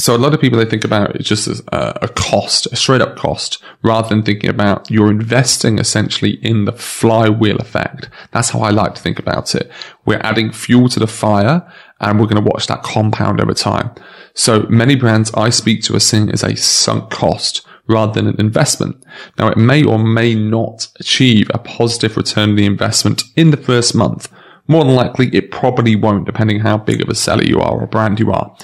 So 0.00 0.14
a 0.14 0.18
lot 0.18 0.32
of 0.32 0.40
people, 0.40 0.58
they 0.58 0.64
think 0.64 0.84
about 0.84 1.16
it 1.16 1.22
just 1.22 1.48
as 1.48 1.60
a, 1.72 1.98
a, 2.02 2.08
cost, 2.08 2.66
a 2.66 2.76
straight 2.76 3.00
up 3.00 3.16
cost, 3.16 3.60
rather 3.82 4.08
than 4.08 4.22
thinking 4.22 4.48
about 4.48 4.88
you're 4.88 5.10
investing 5.10 5.80
essentially 5.80 6.38
in 6.40 6.66
the 6.66 6.72
flywheel 6.72 7.56
effect. 7.56 8.08
That's 8.30 8.50
how 8.50 8.60
I 8.60 8.70
like 8.70 8.94
to 8.94 9.02
think 9.02 9.18
about 9.18 9.56
it. 9.56 9.68
We're 10.04 10.20
adding 10.20 10.52
fuel 10.52 10.88
to 10.90 11.00
the 11.00 11.08
fire 11.08 11.68
and 12.00 12.18
we're 12.18 12.26
going 12.26 12.42
to 12.42 12.50
watch 12.50 12.66
that 12.66 12.82
compound 12.82 13.40
over 13.40 13.54
time. 13.54 13.90
So 14.34 14.62
many 14.68 14.94
brands 14.94 15.32
I 15.34 15.50
speak 15.50 15.82
to 15.84 15.96
are 15.96 16.00
seeing 16.00 16.30
as 16.30 16.42
a 16.42 16.56
sunk 16.56 17.10
cost 17.10 17.66
rather 17.88 18.12
than 18.12 18.28
an 18.28 18.40
investment. 18.40 19.02
Now 19.38 19.48
it 19.48 19.56
may 19.56 19.82
or 19.82 19.98
may 19.98 20.34
not 20.34 20.88
achieve 21.00 21.50
a 21.52 21.58
positive 21.58 22.16
return 22.16 22.50
on 22.50 22.56
the 22.56 22.66
investment 22.66 23.22
in 23.34 23.50
the 23.50 23.56
first 23.56 23.94
month. 23.94 24.30
More 24.68 24.84
than 24.84 24.94
likely, 24.94 25.28
it 25.34 25.50
probably 25.50 25.96
won't, 25.96 26.26
depending 26.26 26.60
how 26.60 26.76
big 26.76 27.00
of 27.00 27.08
a 27.08 27.14
seller 27.14 27.42
you 27.42 27.58
are 27.58 27.80
or 27.80 27.86
brand 27.86 28.20
you 28.20 28.30
are. 28.30 28.54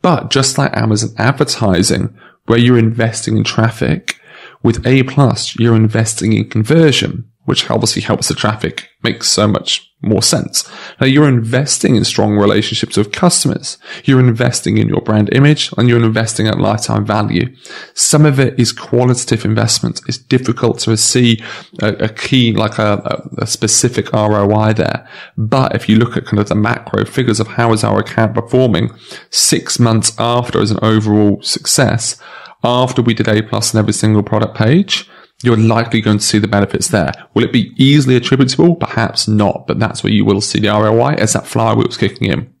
But 0.00 0.30
just 0.30 0.56
like 0.56 0.74
Amazon 0.74 1.10
advertising, 1.18 2.16
where 2.46 2.58
you're 2.58 2.78
investing 2.78 3.36
in 3.36 3.44
traffic, 3.44 4.18
with 4.62 4.86
A 4.86 5.02
plus, 5.02 5.54
you're 5.56 5.76
investing 5.76 6.32
in 6.32 6.48
conversion 6.48 7.29
which 7.44 7.70
obviously 7.70 8.02
helps 8.02 8.28
the 8.28 8.34
traffic, 8.34 8.88
makes 9.02 9.28
so 9.28 9.48
much 9.48 9.90
more 10.02 10.22
sense. 10.22 10.70
Now 11.00 11.06
you're 11.06 11.28
investing 11.28 11.94
in 11.94 12.04
strong 12.04 12.36
relationships 12.36 12.96
with 12.96 13.12
customers. 13.12 13.76
You're 14.04 14.20
investing 14.20 14.78
in 14.78 14.88
your 14.88 15.00
brand 15.00 15.30
image 15.32 15.72
and 15.76 15.88
you're 15.88 16.02
investing 16.02 16.46
at 16.46 16.58
lifetime 16.58 17.04
value. 17.04 17.54
Some 17.94 18.24
of 18.24 18.40
it 18.40 18.58
is 18.58 18.72
qualitative 18.72 19.44
investment. 19.44 20.00
It's 20.06 20.16
difficult 20.16 20.78
to 20.80 20.96
see 20.96 21.42
a, 21.82 21.88
a 22.04 22.08
key, 22.08 22.52
like 22.52 22.78
a, 22.78 23.22
a, 23.38 23.46
specific 23.46 24.12
ROI 24.12 24.74
there. 24.74 25.06
But 25.36 25.74
if 25.74 25.88
you 25.88 25.96
look 25.96 26.16
at 26.16 26.24
kind 26.26 26.38
of 26.38 26.48
the 26.48 26.54
macro 26.54 27.04
figures 27.04 27.40
of 27.40 27.48
how 27.48 27.72
is 27.72 27.84
our 27.84 27.98
account 27.98 28.34
performing 28.34 28.90
six 29.30 29.78
months 29.78 30.12
after 30.18 30.60
as 30.60 30.70
an 30.70 30.78
overall 30.82 31.42
success, 31.42 32.20
after 32.62 33.02
we 33.02 33.14
did 33.14 33.28
A 33.28 33.42
plus 33.42 33.74
on 33.74 33.78
every 33.78 33.92
single 33.92 34.22
product 34.22 34.56
page, 34.56 35.08
you're 35.42 35.56
likely 35.56 36.00
going 36.00 36.18
to 36.18 36.24
see 36.24 36.38
the 36.38 36.48
benefits 36.48 36.88
there. 36.88 37.12
Will 37.34 37.44
it 37.44 37.52
be 37.52 37.72
easily 37.76 38.16
attributable? 38.16 38.76
Perhaps 38.76 39.26
not, 39.26 39.66
but 39.66 39.78
that's 39.78 40.04
where 40.04 40.12
you 40.12 40.24
will 40.24 40.40
see 40.40 40.60
the 40.60 40.68
ROI 40.68 41.14
as 41.14 41.32
that 41.32 41.44
flywheel's 41.44 41.96
kicking 41.96 42.30
in. 42.30 42.52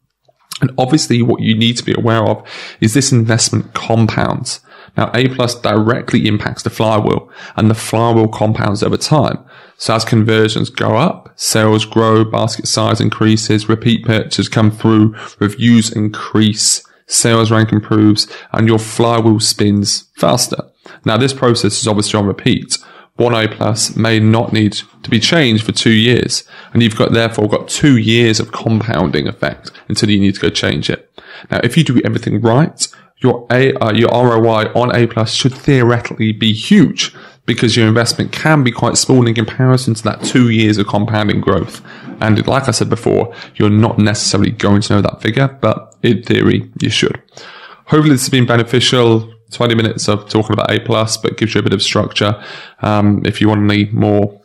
And 0.60 0.70
obviously 0.78 1.22
what 1.22 1.42
you 1.42 1.54
need 1.54 1.76
to 1.78 1.84
be 1.84 1.94
aware 1.96 2.22
of 2.22 2.46
is 2.80 2.94
this 2.94 3.12
investment 3.12 3.74
compounds. 3.74 4.60
Now 4.96 5.10
A 5.14 5.28
plus 5.28 5.54
directly 5.60 6.26
impacts 6.26 6.62
the 6.62 6.70
flywheel 6.70 7.30
and 7.56 7.70
the 7.70 7.74
flywheel 7.74 8.28
compounds 8.28 8.82
over 8.82 8.96
time. 8.96 9.38
So 9.76 9.94
as 9.94 10.04
conversions 10.04 10.68
go 10.68 10.96
up, 10.96 11.32
sales 11.36 11.84
grow, 11.84 12.24
basket 12.24 12.66
size 12.66 13.00
increases, 13.00 13.68
repeat 13.68 14.04
purchases 14.04 14.48
come 14.48 14.70
through, 14.70 15.16
reviews 15.38 15.90
increase, 15.90 16.82
sales 17.10 17.50
rank 17.50 17.72
improves, 17.72 18.28
and 18.52 18.66
your 18.66 18.78
flywheel 18.78 19.40
spins 19.40 20.10
faster. 20.16 20.64
Now, 21.04 21.16
this 21.16 21.32
process 21.32 21.80
is 21.80 21.88
obviously 21.88 22.18
on 22.18 22.26
repeat. 22.26 22.78
One 23.16 23.34
A 23.34 23.48
plus 23.48 23.96
may 23.96 24.18
not 24.18 24.52
need 24.52 24.72
to 25.02 25.10
be 25.10 25.20
changed 25.20 25.64
for 25.64 25.72
two 25.72 25.90
years, 25.90 26.44
and 26.72 26.82
you've 26.82 26.96
got 26.96 27.12
therefore 27.12 27.48
got 27.48 27.68
two 27.68 27.98
years 27.98 28.40
of 28.40 28.52
compounding 28.52 29.28
effect 29.28 29.70
until 29.88 30.08
you 30.08 30.18
need 30.18 30.36
to 30.36 30.40
go 30.40 30.48
change 30.48 30.88
it. 30.88 31.12
Now, 31.50 31.60
if 31.62 31.76
you 31.76 31.84
do 31.84 32.00
everything 32.04 32.40
right, 32.40 32.88
your 33.18 33.46
A, 33.50 33.74
uh, 33.74 33.92
your 33.92 34.08
ROI 34.08 34.72
on 34.74 34.94
A 34.96 35.06
plus 35.06 35.34
should 35.34 35.54
theoretically 35.54 36.32
be 36.32 36.52
huge 36.52 37.14
because 37.44 37.76
your 37.76 37.86
investment 37.86 38.32
can 38.32 38.62
be 38.62 38.70
quite 38.70 38.96
small 38.96 39.26
in 39.26 39.34
comparison 39.34 39.94
to 39.94 40.02
that 40.04 40.22
two 40.22 40.48
years 40.48 40.78
of 40.78 40.86
compounding 40.86 41.40
growth. 41.40 41.82
And 42.20 42.46
like 42.46 42.68
I 42.68 42.70
said 42.70 42.88
before, 42.88 43.34
you're 43.56 43.70
not 43.70 43.98
necessarily 43.98 44.50
going 44.50 44.82
to 44.82 44.94
know 44.94 45.02
that 45.02 45.22
figure, 45.22 45.48
but 45.60 45.96
in 46.02 46.22
theory, 46.22 46.70
you 46.80 46.90
should. 46.90 47.20
Hopefully 47.86 48.10
this 48.10 48.22
has 48.22 48.30
been 48.30 48.46
beneficial. 48.46 49.32
20 49.50 49.74
minutes 49.74 50.08
of 50.08 50.28
talking 50.28 50.52
about 50.52 50.70
A 50.70 50.78
plus, 50.78 51.16
but 51.16 51.36
gives 51.36 51.54
you 51.54 51.60
a 51.60 51.62
bit 51.62 51.72
of 51.72 51.82
structure. 51.82 52.40
Um, 52.82 53.22
if 53.24 53.40
you 53.40 53.48
want 53.48 53.68
any 53.70 53.86
more 53.86 54.40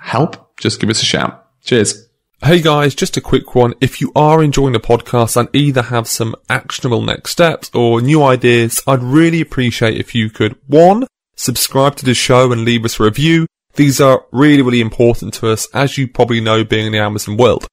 help, 0.00 0.56
just 0.58 0.80
give 0.80 0.90
us 0.90 1.02
a 1.02 1.04
shout. 1.04 1.46
Cheers. 1.62 2.08
Hey 2.42 2.62
guys, 2.62 2.94
just 2.94 3.18
a 3.18 3.20
quick 3.20 3.54
one. 3.54 3.74
If 3.82 4.00
you 4.00 4.10
are 4.16 4.42
enjoying 4.42 4.72
the 4.72 4.80
podcast 4.80 5.36
and 5.36 5.48
either 5.54 5.82
have 5.82 6.08
some 6.08 6.34
actionable 6.48 7.02
next 7.02 7.32
steps 7.32 7.70
or 7.74 8.00
new 8.00 8.22
ideas, 8.22 8.82
I'd 8.86 9.02
really 9.02 9.42
appreciate 9.42 10.00
if 10.00 10.14
you 10.14 10.30
could 10.30 10.56
one, 10.66 11.06
subscribe 11.36 11.96
to 11.96 12.04
the 12.04 12.14
show 12.14 12.50
and 12.50 12.64
leave 12.64 12.84
us 12.84 12.98
a 12.98 13.04
review. 13.04 13.46
These 13.74 14.00
are 14.00 14.24
really, 14.32 14.62
really 14.62 14.80
important 14.80 15.34
to 15.34 15.50
us, 15.50 15.68
as 15.72 15.98
you 15.98 16.08
probably 16.08 16.40
know 16.40 16.64
being 16.64 16.86
in 16.86 16.92
the 16.92 16.98
Amazon 16.98 17.36
world. 17.36 17.66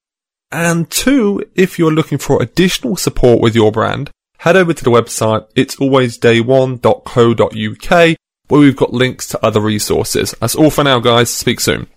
And 0.52 0.90
two, 0.90 1.44
if 1.56 1.78
you're 1.78 1.92
looking 1.92 2.18
for 2.18 2.42
additional 2.42 2.96
support 2.96 3.42
with 3.42 3.54
your 3.56 3.72
brand, 3.72 4.10
head 4.40 4.56
over 4.56 4.74
to 4.74 4.84
the 4.84 4.92
website 4.92 5.48
it's 5.56 5.78
alwaysday1.co.uk 5.78 8.18
where 8.48 8.62
we've 8.62 8.78
got 8.78 8.94
links 8.94 9.28
to 9.28 9.46
other 9.46 9.60
resources. 9.60 10.34
That's 10.40 10.56
all 10.56 10.70
for 10.70 10.84
now 10.84 11.00
guys. 11.00 11.30
Speak 11.30 11.60
soon. 11.60 11.88